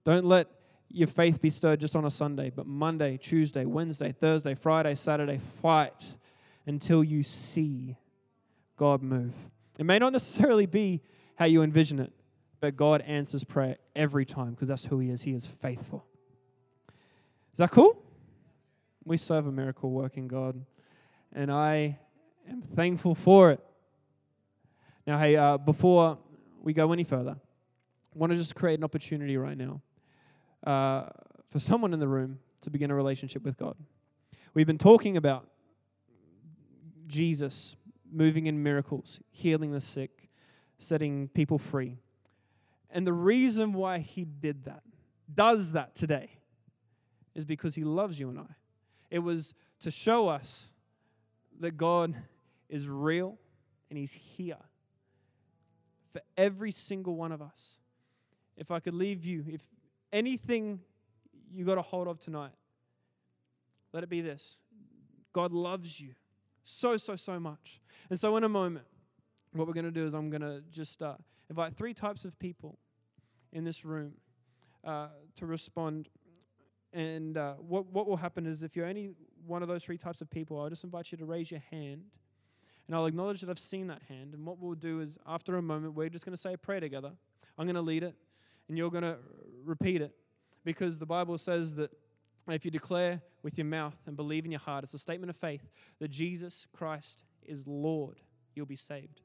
Don't 0.02 0.24
let 0.24 0.48
your 0.88 1.06
faith 1.06 1.40
be 1.40 1.50
stirred 1.50 1.78
just 1.78 1.94
on 1.94 2.04
a 2.04 2.10
Sunday, 2.10 2.50
but 2.50 2.66
Monday, 2.66 3.16
Tuesday, 3.16 3.64
Wednesday, 3.64 4.10
Thursday, 4.10 4.56
Friday, 4.56 4.96
Saturday, 4.96 5.38
fight 5.62 6.04
until 6.66 7.04
you 7.04 7.22
see 7.22 7.96
God 8.76 9.02
move. 9.02 9.34
It 9.78 9.86
may 9.86 10.00
not 10.00 10.12
necessarily 10.12 10.66
be 10.66 11.00
how 11.36 11.44
you 11.44 11.62
envision 11.62 12.00
it, 12.00 12.12
but 12.60 12.76
God 12.76 13.02
answers 13.02 13.44
prayer 13.44 13.76
every 13.94 14.24
time 14.24 14.50
because 14.50 14.68
that's 14.68 14.86
who 14.86 14.98
He 14.98 15.10
is. 15.10 15.22
He 15.22 15.32
is 15.32 15.46
faithful. 15.46 16.04
Is 17.52 17.58
that 17.58 17.70
cool? 17.70 18.02
We 19.04 19.16
serve 19.16 19.46
a 19.46 19.52
miracle 19.52 19.90
working 19.90 20.28
God, 20.28 20.64
and 21.32 21.50
I 21.50 21.98
am 22.48 22.62
thankful 22.62 23.14
for 23.14 23.52
it. 23.52 23.60
Now, 25.06 25.18
hey, 25.18 25.36
uh, 25.36 25.56
before 25.56 26.18
we 26.60 26.72
go 26.72 26.92
any 26.92 27.04
further, 27.04 27.36
I 27.38 28.18
want 28.18 28.32
to 28.32 28.36
just 28.36 28.54
create 28.54 28.78
an 28.78 28.84
opportunity 28.84 29.36
right 29.36 29.56
now 29.56 29.80
uh, 30.66 31.08
for 31.50 31.58
someone 31.58 31.94
in 31.94 32.00
the 32.00 32.08
room 32.08 32.38
to 32.62 32.70
begin 32.70 32.90
a 32.90 32.94
relationship 32.94 33.42
with 33.44 33.56
God. 33.56 33.76
We've 34.54 34.66
been 34.66 34.78
talking 34.78 35.16
about 35.16 35.48
Jesus 37.06 37.76
moving 38.10 38.46
in 38.46 38.62
miracles, 38.62 39.20
healing 39.30 39.72
the 39.72 39.80
sick, 39.80 40.28
setting 40.78 41.28
people 41.28 41.58
free. 41.58 41.98
And 42.90 43.06
the 43.06 43.12
reason 43.12 43.72
why 43.72 43.98
he 43.98 44.24
did 44.24 44.64
that, 44.64 44.82
does 45.32 45.72
that 45.72 45.94
today, 45.94 46.30
is 47.34 47.44
because 47.44 47.74
he 47.74 47.84
loves 47.84 48.18
you 48.18 48.30
and 48.30 48.38
I. 48.38 48.54
It 49.10 49.20
was 49.20 49.54
to 49.80 49.90
show 49.90 50.28
us 50.28 50.70
that 51.60 51.76
God 51.76 52.14
is 52.68 52.88
real 52.88 53.38
and 53.90 53.98
he's 53.98 54.12
here 54.12 54.56
for 56.12 56.22
every 56.36 56.70
single 56.70 57.16
one 57.16 57.32
of 57.32 57.42
us. 57.42 57.78
If 58.56 58.70
I 58.70 58.80
could 58.80 58.94
leave 58.94 59.24
you, 59.24 59.44
if 59.48 59.60
anything 60.12 60.80
you 61.54 61.64
got 61.64 61.78
a 61.78 61.82
hold 61.82 62.08
of 62.08 62.18
tonight, 62.18 62.52
let 63.92 64.02
it 64.02 64.08
be 64.08 64.20
this 64.20 64.56
God 65.32 65.52
loves 65.52 66.00
you 66.00 66.14
so, 66.64 66.96
so, 66.96 67.16
so 67.16 67.38
much. 67.40 67.80
And 68.10 68.18
so, 68.18 68.36
in 68.36 68.44
a 68.44 68.48
moment, 68.48 68.86
what 69.52 69.66
we're 69.66 69.72
going 69.72 69.86
to 69.86 69.90
do 69.90 70.06
is 70.06 70.14
I'm 70.14 70.30
going 70.30 70.42
to 70.42 70.62
just 70.70 71.02
uh, 71.02 71.14
invite 71.50 71.76
three 71.76 71.94
types 71.94 72.24
of 72.24 72.38
people 72.38 72.78
in 73.52 73.64
this 73.64 73.84
room 73.84 74.12
uh, 74.84 75.08
to 75.36 75.46
respond. 75.46 76.08
And 76.92 77.36
uh, 77.36 77.54
what, 77.54 77.86
what 77.86 78.06
will 78.06 78.16
happen 78.16 78.46
is 78.46 78.62
if 78.62 78.76
you're 78.76 78.86
any 78.86 79.10
one 79.46 79.62
of 79.62 79.68
those 79.68 79.84
three 79.84 79.98
types 79.98 80.20
of 80.20 80.30
people, 80.30 80.60
I'll 80.60 80.70
just 80.70 80.84
invite 80.84 81.12
you 81.12 81.18
to 81.18 81.24
raise 81.24 81.50
your 81.50 81.62
hand. 81.70 82.02
And 82.86 82.96
I'll 82.96 83.06
acknowledge 83.06 83.42
that 83.42 83.50
I've 83.50 83.58
seen 83.58 83.86
that 83.88 84.02
hand. 84.08 84.32
And 84.32 84.46
what 84.46 84.58
we'll 84.58 84.74
do 84.74 85.00
is, 85.00 85.18
after 85.26 85.56
a 85.56 85.62
moment, 85.62 85.94
we're 85.94 86.08
just 86.08 86.24
going 86.24 86.34
to 86.34 86.40
say 86.40 86.54
a 86.54 86.58
prayer 86.58 86.80
together. 86.80 87.12
I'm 87.58 87.66
going 87.66 87.74
to 87.74 87.82
lead 87.82 88.02
it, 88.02 88.14
and 88.68 88.78
you're 88.78 88.90
going 88.90 89.02
to 89.02 89.16
repeat 89.64 90.00
it. 90.00 90.14
Because 90.64 90.98
the 90.98 91.06
Bible 91.06 91.36
says 91.36 91.74
that 91.74 91.90
if 92.48 92.64
you 92.64 92.70
declare 92.70 93.20
with 93.42 93.58
your 93.58 93.66
mouth 93.66 93.94
and 94.06 94.16
believe 94.16 94.46
in 94.46 94.50
your 94.50 94.60
heart, 94.60 94.84
it's 94.84 94.94
a 94.94 94.98
statement 94.98 95.28
of 95.28 95.36
faith 95.36 95.68
that 95.98 96.10
Jesus 96.10 96.66
Christ 96.74 97.22
is 97.42 97.66
Lord, 97.66 98.20
you'll 98.54 98.66
be 98.66 98.76
saved. 98.76 99.20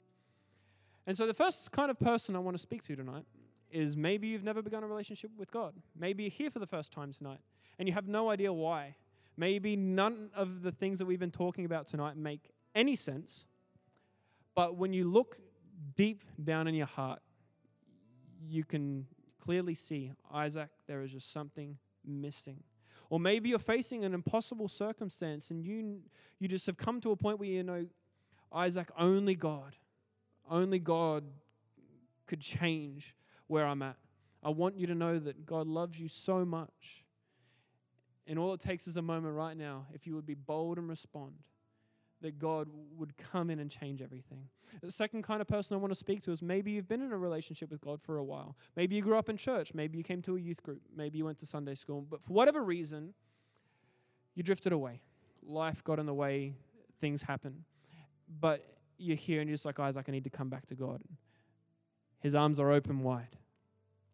And 1.06 1.18
so, 1.18 1.28
the 1.28 1.34
first 1.34 1.72
kind 1.72 1.92
of 1.92 2.00
person 2.00 2.36
I 2.36 2.40
want 2.40 2.56
to 2.56 2.62
speak 2.62 2.84
to 2.84 2.96
tonight 2.96 3.26
is 3.72 3.98
maybe 3.98 4.28
you've 4.28 4.44
never 4.44 4.62
begun 4.62 4.84
a 4.84 4.88
relationship 4.88 5.32
with 5.38 5.52
God. 5.52 5.74
Maybe 5.98 6.24
you're 6.24 6.30
here 6.30 6.52
for 6.52 6.60
the 6.60 6.68
first 6.68 6.92
time 6.92 7.12
tonight 7.12 7.40
and 7.80 7.88
you 7.88 7.94
have 7.94 8.08
no 8.08 8.30
idea 8.30 8.54
why. 8.54 8.96
Maybe 9.36 9.76
none 9.76 10.30
of 10.36 10.62
the 10.62 10.72
things 10.72 11.00
that 11.00 11.06
we've 11.06 11.20
been 11.20 11.32
talking 11.32 11.66
about 11.66 11.88
tonight 11.88 12.16
make 12.16 12.52
any 12.76 12.96
sense. 12.96 13.46
But 14.56 14.78
when 14.78 14.94
you 14.94 15.10
look 15.10 15.38
deep 15.96 16.24
down 16.42 16.68
in 16.68 16.76
your 16.76 16.86
heart, 16.86 17.20
you 18.48 18.64
can 18.64 19.08
clearly 19.40 19.74
see, 19.74 20.12
Isaac, 20.32 20.70
there 20.88 21.02
is 21.02 21.12
just 21.12 21.32
something 21.32 21.78
missing. 22.06 22.62
Or 23.10 23.20
maybe 23.20 23.50
you're 23.50 23.60
facing 23.60 24.06
an 24.06 24.14
impossible 24.14 24.68
circumstance 24.68 25.50
and 25.52 25.64
you, 25.64 26.02
you 26.40 26.48
just 26.48 26.66
have 26.68 26.78
come 26.78 27.02
to 27.02 27.12
a 27.12 27.16
point 27.16 27.40
where 27.40 27.50
you 27.50 27.64
know, 27.64 27.88
Isaac, 28.52 28.90
only 28.98 29.36
God, 29.36 29.76
only 30.50 30.80
God 30.80 31.24
could 32.28 32.42
change 32.42 33.16
where 33.48 33.66
I'm 33.66 33.82
at. 33.82 33.98
I 34.42 34.50
want 34.50 34.78
you 34.78 34.88
to 34.88 34.96
know 34.96 35.20
that 35.20 35.46
God 35.46 35.68
loves 35.68 36.00
you 36.00 36.08
so 36.08 36.44
much. 36.46 37.06
And 38.28 38.40
all 38.40 38.54
it 38.54 38.60
takes 38.60 38.88
is 38.88 38.98
a 38.98 39.02
moment 39.02 39.36
right 39.36 39.56
now, 39.56 39.86
if 39.94 40.08
you 40.08 40.16
would 40.16 40.26
be 40.26 40.34
bold 40.34 40.78
and 40.78 40.88
respond, 40.88 41.34
that 42.22 42.40
God 42.40 42.70
would 42.98 43.14
come 43.18 43.50
in 43.50 43.60
and 43.60 43.70
change 43.70 44.02
everything. 44.02 44.48
The 44.82 44.92
second 44.92 45.24
kind 45.24 45.42
of 45.42 45.48
person 45.48 45.76
I 45.76 45.78
want 45.78 45.92
to 45.92 46.00
speak 46.00 46.24
to 46.24 46.32
is 46.32 46.42
maybe 46.42 46.72
you've 46.72 46.88
been 46.88 47.02
in 47.02 47.12
a 47.12 47.18
relationship 47.18 47.70
with 47.70 47.82
God 47.82 48.02
for 48.02 48.18
a 48.18 48.24
while. 48.24 48.56
Maybe 48.76 48.96
you 48.96 49.02
grew 49.02 49.18
up 49.18 49.30
in 49.30 49.38
church. 49.38 49.74
Maybe 49.74 49.98
you 49.98 50.04
came 50.04 50.22
to 50.24 50.38
a 50.38 50.40
youth 50.40 50.64
group. 50.64 50.82
Maybe 50.96 51.18
you 51.18 51.26
went 51.26 51.38
to 51.40 51.46
Sunday 51.46 51.76
school. 51.76 52.06
But 52.10 52.24
for 52.24 52.34
whatever 52.34 52.64
reason, 52.64 53.14
you 54.36 54.44
drifted 54.44 54.72
away. 54.72 55.02
Life 55.46 55.84
got 55.84 56.00
in 56.00 56.06
the 56.06 56.14
way, 56.14 56.54
things 57.02 57.22
happen. 57.22 57.66
But 58.40 58.66
you're 59.04 59.18
here 59.18 59.40
and 59.42 59.50
you're 59.50 59.56
just 59.56 59.66
like, 59.66 59.80
Isaac, 59.80 60.06
I 60.08 60.12
need 60.12 60.24
to 60.24 60.30
come 60.30 60.50
back 60.50 60.66
to 60.68 60.76
God. 60.76 61.02
His 62.20 62.36
arms 62.36 62.60
are 62.60 62.72
open 62.72 63.04
wide. 63.04 63.38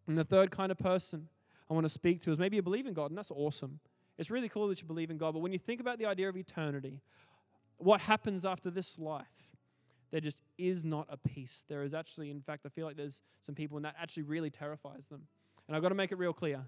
And 0.07 0.17
the 0.17 0.23
third 0.23 0.51
kind 0.51 0.71
of 0.71 0.77
person 0.77 1.27
I 1.69 1.73
want 1.73 1.85
to 1.85 1.89
speak 1.89 2.21
to 2.21 2.31
is 2.31 2.39
maybe 2.39 2.55
you 2.55 2.61
believe 2.61 2.87
in 2.87 2.93
God, 2.93 3.11
and 3.11 3.17
that's 3.17 3.31
awesome. 3.31 3.79
It's 4.17 4.31
really 4.31 4.49
cool 4.49 4.67
that 4.67 4.81
you 4.81 4.87
believe 4.87 5.11
in 5.11 5.17
God, 5.17 5.33
but 5.33 5.39
when 5.39 5.53
you 5.53 5.59
think 5.59 5.79
about 5.79 5.99
the 5.99 6.05
idea 6.05 6.27
of 6.27 6.35
eternity, 6.35 7.01
what 7.77 8.01
happens 8.01 8.45
after 8.45 8.69
this 8.69 8.97
life? 8.97 9.25
There 10.11 10.19
just 10.19 10.39
is 10.57 10.83
not 10.83 11.07
a 11.09 11.17
peace. 11.17 11.63
There 11.69 11.83
is 11.83 11.93
actually, 11.93 12.31
in 12.31 12.41
fact, 12.41 12.65
I 12.65 12.69
feel 12.69 12.87
like 12.87 12.97
there's 12.97 13.21
some 13.43 13.53
people, 13.53 13.77
and 13.77 13.85
that 13.85 13.95
actually 14.01 14.23
really 14.23 14.49
terrifies 14.49 15.07
them. 15.07 15.21
And 15.67 15.75
I've 15.75 15.83
got 15.83 15.89
to 15.89 15.95
make 15.95 16.11
it 16.11 16.17
real 16.17 16.33
clear 16.33 16.65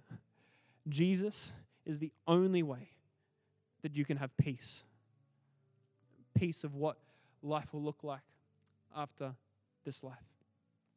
Jesus 0.87 1.51
is 1.85 1.99
the 1.99 2.11
only 2.27 2.63
way 2.63 2.89
that 3.81 3.95
you 3.95 4.05
can 4.05 4.17
have 4.17 4.35
peace. 4.37 4.83
Peace 6.35 6.63
of 6.63 6.75
what 6.75 6.97
life 7.41 7.73
will 7.73 7.81
look 7.81 8.03
like 8.03 8.21
after 8.95 9.33
this 9.85 10.03
life. 10.03 10.17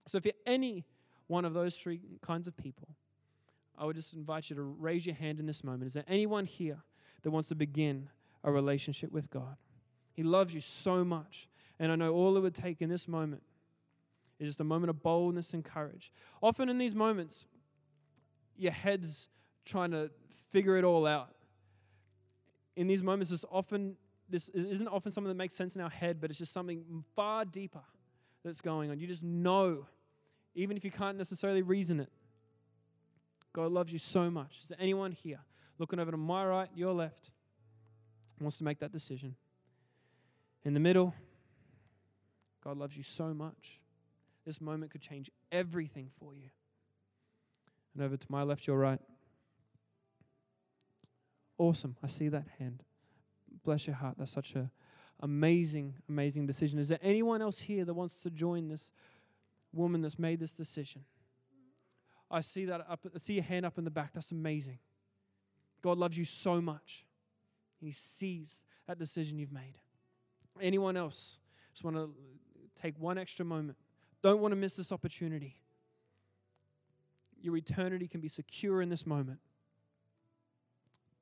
So 0.07 0.19
if 0.19 0.25
you're 0.25 0.35
any 0.47 0.85
one 1.27 1.45
of 1.45 1.55
those 1.55 1.77
three 1.77 2.01
kinds 2.23 2.47
of 2.47 2.57
people, 2.57 2.89
I 3.79 3.85
would 3.85 3.97
just 3.97 4.15
invite 4.15 4.51
you 4.51 4.57
to 4.57 4.63
raise 4.63 5.07
your 5.07 5.15
hand 5.15 5.41
in 5.41 5.47
this 5.47 5.65
moment. 5.65 5.87
Is 5.87 5.95
there 5.95 6.05
anyone 6.07 6.45
here 6.45 6.79
that 7.23 7.31
wants 7.31 7.49
to 7.49 7.55
begin 7.55 8.09
a 8.43 8.53
relationship 8.53 9.11
with 9.11 9.31
God? 9.31 9.57
He 10.13 10.23
loves 10.23 10.55
you 10.55 10.61
so 10.61 11.05
much. 11.05 11.49
And 11.81 11.91
I 11.91 11.97
know 11.97 12.13
all 12.13 12.37
it 12.37 12.41
would 12.41 12.55
take 12.55 12.81
in 12.81 12.89
this 12.89 13.09
moment 13.09 13.43
is 14.39 14.49
just 14.49 14.61
a 14.61 14.65
moment 14.65 14.91
of 14.91 15.03
boldness 15.03 15.55
and 15.55 15.65
courage. 15.65 16.13
Often 16.43 16.69
in 16.69 16.79
these 16.79 16.95
moments, 16.95 17.47
your 18.57 18.73
head's 18.73 19.29
trying 19.65 19.91
to 19.91 20.11
figure 20.51 20.77
it 20.77 20.85
all 20.85 21.07
out. 21.07 21.35
In 22.77 22.87
these 22.87 23.03
moments, 23.03 23.33
it's 23.33 23.45
often 23.51 23.97
this 24.29 24.49
isn't 24.49 24.89
often 24.89 25.13
something 25.13 25.29
that 25.29 25.37
makes 25.37 25.55
sense 25.55 25.77
in 25.77 25.83
our 25.83 25.91
head, 25.91 26.21
but 26.21 26.31
it's 26.31 26.39
just 26.39 26.53
something 26.53 27.05
far 27.15 27.45
deeper 27.45 27.83
that's 28.45 28.61
going 28.61 28.91
on. 28.91 28.99
You 28.99 29.07
just 29.07 29.23
know, 29.23 29.87
even 30.55 30.77
if 30.77 30.85
you 30.85 30.91
can't 30.91 31.19
necessarily 31.19 31.63
reason 31.63 32.01
it. 32.01 32.11
God 33.53 33.71
loves 33.71 33.93
you 33.93 33.99
so 33.99 34.31
much. 34.31 34.59
Is 34.61 34.69
there 34.69 34.79
anyone 34.81 35.13
here 35.13 35.39
looking 35.79 36.01
over 36.01 36.11
to 36.11 36.17
my 36.17 36.45
right, 36.45 36.69
your 36.75 36.93
left, 36.93 37.31
wants 38.41 38.59
to 38.59 38.65
make 38.65 38.81
that 38.81 38.93
decision? 38.93 39.37
In 40.65 40.75
the 40.75 40.81
middle, 40.81 41.15
God 42.63 42.79
loves 42.79 42.97
you 42.97 43.03
so 43.03 43.33
much. 43.33 43.79
This 44.45 44.61
moment 44.61 44.91
could 44.91 45.03
change 45.03 45.31
everything 45.53 46.11
for 46.19 46.35
you. 46.35 46.51
And 47.95 48.03
over 48.03 48.17
to 48.17 48.27
my 48.29 48.43
left, 48.43 48.67
your 48.67 48.79
right. 48.79 49.01
Awesome. 51.59 51.97
I 52.03 52.09
see 52.09 52.29
that 52.29 52.47
hand. 52.59 52.83
Bless 53.65 53.87
your 53.87 53.97
heart. 53.97 54.17
That's 54.19 54.31
such 54.31 54.55
a 54.55 54.71
amazing, 55.21 55.95
amazing 56.09 56.47
decision. 56.47 56.79
Is 56.79 56.89
there 56.89 56.99
anyone 57.03 57.41
else 57.41 57.59
here 57.59 57.85
that 57.85 57.95
wants 57.95 58.21
to 58.23 58.31
join 58.31 58.69
this 58.69 58.91
woman 59.73 60.03
that's 60.03 60.19
made 60.19 60.41
this 60.41 60.53
decision? 60.53 61.05
I 62.31 62.41
see 62.41 62.65
that 62.67 62.87
up. 62.89 63.07
I 63.15 63.19
see 63.19 63.35
your 63.35 63.45
hand 63.45 63.65
up 63.65 63.79
in 63.79 63.85
the 63.85 63.91
back. 63.91 64.13
That's 64.13 64.33
amazing. 64.33 64.79
God 65.83 65.99
loves 65.99 66.17
you 66.17 66.25
so 66.25 66.61
much. 66.61 67.05
He 67.81 67.91
sees 67.91 68.63
that 68.87 68.99
decision 68.99 69.39
you've 69.39 69.53
made. 69.53 69.79
Anyone 70.61 70.97
else? 70.97 71.39
Just 71.73 71.85
want 71.85 71.97
to 71.97 72.11
take 72.81 72.99
one 72.99 73.19
extra 73.19 73.45
moment. 73.45 73.77
Don't 74.23 74.41
want 74.41 74.53
to 74.53 74.57
miss 74.57 74.77
this 74.77 74.93
opportunity. 74.93 75.57
Your 77.41 77.57
eternity 77.57 78.09
can 78.09 78.21
be 78.21 78.29
secure 78.29 78.81
in 78.81 78.89
this 78.89 79.07
moment. 79.07 79.39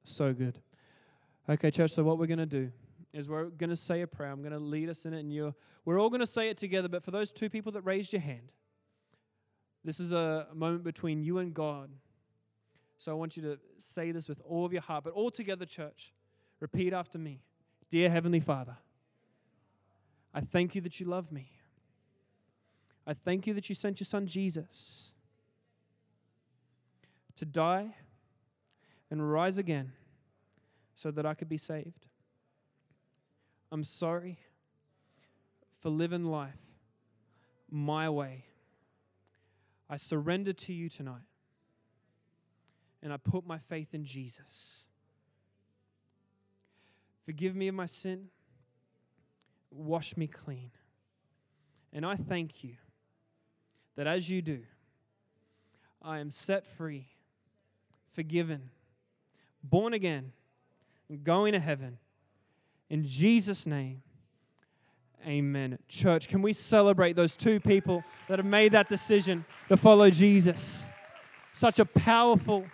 So 0.05 0.33
good. 0.33 0.61
Okay, 1.49 1.73
church, 1.73 1.91
so 1.91 2.05
what 2.05 2.19
we're 2.19 2.27
going 2.27 2.39
to 2.39 2.47
do 2.47 2.71
is 3.13 3.29
we're 3.29 3.47
going 3.47 3.71
to 3.71 3.77
say 3.77 4.03
a 4.03 4.07
prayer. 4.07 4.31
I'm 4.31 4.43
going 4.43 4.53
to 4.53 4.61
lead 4.61 4.89
us 4.89 5.05
in 5.05 5.13
it, 5.13 5.21
and 5.21 5.33
you're, 5.33 5.55
we're 5.85 6.01
all 6.01 6.09
going 6.09 6.21
to 6.21 6.27
say 6.27 6.49
it 6.49 6.57
together. 6.57 6.89
But 6.89 7.03
for 7.03 7.11
those 7.11 7.33
two 7.33 7.51
people 7.51 7.73
that 7.73 7.83
raised 7.83 8.13
your 8.13 8.23
hand, 8.23 8.53
this 9.85 9.99
is 9.99 10.13
a 10.13 10.47
moment 10.55 10.85
between 10.85 11.23
you 11.23 11.39
and 11.39 11.53
God. 11.53 11.91
So 12.97 13.11
I 13.11 13.17
want 13.17 13.37
you 13.37 13.43
to 13.43 13.59
say 13.79 14.13
this 14.13 14.29
with 14.29 14.41
all 14.45 14.65
of 14.65 14.73
your 14.73 14.83
heart, 14.83 15.03
but 15.03 15.13
all 15.15 15.31
together, 15.31 15.67
church. 15.67 16.13
Repeat 16.61 16.93
after 16.93 17.19
me 17.19 17.41
Dear 17.91 18.09
Heavenly 18.09 18.39
Father, 18.39 18.77
I 20.33 20.41
thank 20.41 20.77
you 20.77 20.81
that 20.83 21.01
you 21.01 21.07
love 21.07 21.33
me. 21.33 21.51
I 23.05 23.15
thank 23.15 23.49
you 23.49 23.55
that 23.55 23.69
you 23.69 23.75
sent 23.75 23.99
your 23.99 24.05
son 24.05 24.29
Jesus 24.29 25.11
to 27.35 27.45
die 27.45 27.97
and 29.11 29.33
rise 29.33 29.59
again 29.59 29.93
so 30.95 31.11
that 31.11 31.27
I 31.27 31.35
could 31.35 31.49
be 31.49 31.59
saved. 31.59 32.07
I'm 33.71 33.85
sorry 33.85 34.39
for 35.81 35.89
living 35.89 36.25
life 36.25 36.59
my 37.71 38.09
way. 38.09 38.45
I 39.89 39.97
surrender 39.97 40.53
to 40.53 40.73
you 40.73 40.89
tonight. 40.89 41.23
And 43.03 43.13
I 43.13 43.17
put 43.17 43.45
my 43.45 43.59
faith 43.59 43.95
in 43.95 44.05
Jesus. 44.05 44.85
Forgive 47.25 47.57
me 47.57 47.69
of 47.69 47.75
my 47.75 47.87
sin. 47.87 48.29
Wash 49.71 50.17
me 50.17 50.27
clean. 50.27 50.71
And 51.93 52.07
I 52.07 52.17
thank 52.17 52.63
you 52.63 52.77
that 53.97 54.07
as 54.07 54.29
you 54.29 54.41
do, 54.41 54.61
I 56.01 56.19
am 56.19 56.31
set 56.31 56.67
free, 56.67 57.09
forgiven, 58.13 58.71
born 59.63 59.95
again, 59.95 60.33
going 61.17 61.53
to 61.53 61.61
heaven. 61.61 61.99
In 62.91 63.07
Jesus' 63.07 63.67
name, 63.67 64.03
amen. 65.27 65.79
Church, 65.89 66.29
can 66.29 66.43
we 66.43 66.53
celebrate 66.53 67.15
those 67.15 67.37
two 67.37 67.61
people 67.61 68.05
that 68.29 68.39
have 68.39 68.47
made 68.47 68.73
that 68.73 68.89
decision 68.89 69.45
to 69.69 69.77
follow 69.77 70.11
Jesus? 70.11 70.85
Such 71.53 71.79
a 71.79 71.85
powerful, 71.85 72.65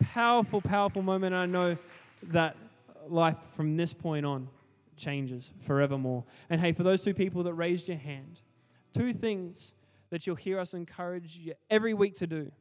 powerful, 0.00 0.60
powerful 0.60 1.02
moment. 1.02 1.34
I 1.34 1.46
know 1.46 1.76
that 2.24 2.56
life 3.08 3.36
from 3.56 3.76
this 3.76 3.92
point 3.92 4.24
on 4.26 4.48
changes 4.96 5.50
forevermore. 5.66 6.24
And 6.50 6.60
hey, 6.60 6.72
for 6.72 6.82
those 6.82 7.02
two 7.02 7.14
people 7.14 7.42
that 7.44 7.54
raised 7.54 7.88
your 7.88 7.98
hand, 7.98 8.40
two 8.92 9.12
things 9.12 9.72
that 10.10 10.26
you'll 10.26 10.36
hear 10.36 10.58
us 10.58 10.74
encourage 10.74 11.36
you 11.36 11.54
every 11.70 11.94
week 11.94 12.16
to 12.16 12.26
do 12.26 12.52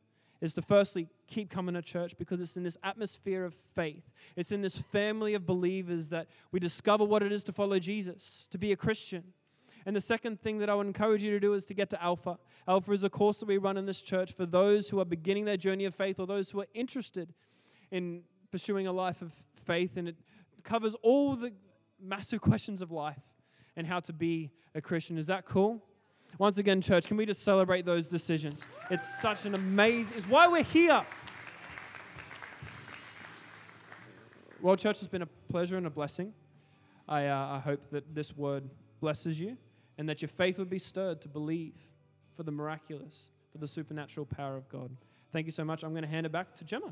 is 0.44 0.54
to 0.54 0.62
firstly 0.62 1.08
keep 1.26 1.50
coming 1.50 1.74
to 1.74 1.82
church 1.82 2.18
because 2.18 2.42
it's 2.42 2.58
in 2.58 2.64
this 2.64 2.78
atmosphere 2.84 3.46
of 3.46 3.56
faith. 3.74 4.04
It's 4.36 4.52
in 4.52 4.62
this 4.62 4.78
family 4.78 5.36
of 5.36 5.46
believers 5.46 6.10
that 6.10 6.28
we 6.52 6.60
discover 6.60 7.06
what 7.06 7.24
it 7.24 7.32
is 7.32 7.46
to 7.46 7.54
follow 7.54 7.80
Jesus, 7.80 8.46
to 8.52 8.58
be 8.58 8.74
a 8.74 8.76
Christian. 8.76 9.24
And 9.86 9.96
the 9.96 10.02
second 10.02 10.42
thing 10.42 10.58
that 10.58 10.70
I 10.70 10.76
would 10.76 10.86
encourage 10.86 11.24
you 11.24 11.32
to 11.32 11.40
do 11.40 11.54
is 11.54 11.66
to 11.68 11.74
get 11.74 11.90
to 11.92 12.04
Alpha. 12.04 12.38
Alpha 12.68 12.92
is 12.92 13.06
a 13.06 13.10
course 13.10 13.40
that 13.40 13.46
we 13.46 13.58
run 13.58 13.78
in 13.78 13.86
this 13.86 14.02
church 14.02 14.34
for 14.34 14.46
those 14.46 14.90
who 14.90 15.00
are 15.00 15.06
beginning 15.06 15.46
their 15.46 15.56
journey 15.56 15.86
of 15.86 15.96
faith 15.96 16.20
or 16.20 16.28
those 16.28 16.50
who 16.50 16.60
are 16.60 16.68
interested 16.74 17.34
in 17.90 18.24
pursuing 18.52 18.86
a 18.86 18.92
life 18.92 19.22
of 19.22 19.32
faith. 19.64 19.96
And 19.96 20.10
it 20.10 20.18
covers 20.66 20.94
all 21.04 21.38
the 21.38 21.54
massive 22.02 22.42
questions 22.50 22.82
of 22.82 22.92
life 22.92 23.22
and 23.78 23.88
how 23.88 24.02
to 24.02 24.12
be 24.12 24.52
a 24.76 24.82
Christian. 24.82 25.18
Is 25.18 25.28
that 25.28 25.46
cool? 25.46 25.82
Once 26.38 26.58
again, 26.58 26.82
church, 26.82 27.08
can 27.08 27.18
we 27.18 27.26
just 27.26 27.44
celebrate 27.44 27.86
those 27.86 28.08
decisions? 28.08 28.66
It's 28.90 29.22
such 29.22 29.46
an 29.46 29.54
amazing, 29.54 30.18
it's 30.18 30.28
why 30.28 30.48
we're 30.48 30.64
here. 30.64 31.06
Well, 34.62 34.76
church, 34.78 35.00
has 35.00 35.08
been 35.08 35.22
a 35.22 35.30
pleasure 35.50 35.78
and 35.78 35.86
a 35.86 35.90
blessing. 35.90 36.34
I, 37.08 37.28
uh, 37.28 37.56
I 37.56 37.60
hope 37.60 37.82
that 37.92 38.16
this 38.16 38.36
word 38.36 38.64
blesses 39.02 39.40
you 39.40 39.58
and 39.98 40.10
that 40.10 40.22
your 40.22 40.30
faith 40.30 40.58
would 40.58 40.70
be 40.70 40.80
stirred 40.80 41.22
to 41.22 41.28
believe 41.28 41.76
for 42.36 42.44
the 42.44 42.52
miraculous, 42.52 43.30
for 43.52 43.58
the 43.60 43.68
supernatural 43.68 44.26
power 44.26 44.56
of 44.56 44.68
God. 44.70 44.90
Thank 45.32 45.46
you 45.46 45.52
so 45.52 45.64
much. 45.64 45.84
I'm 45.84 45.92
going 45.92 46.04
to 46.04 46.10
hand 46.10 46.26
it 46.26 46.32
back 46.32 46.56
to 46.56 46.64
Gemma. 46.64 46.92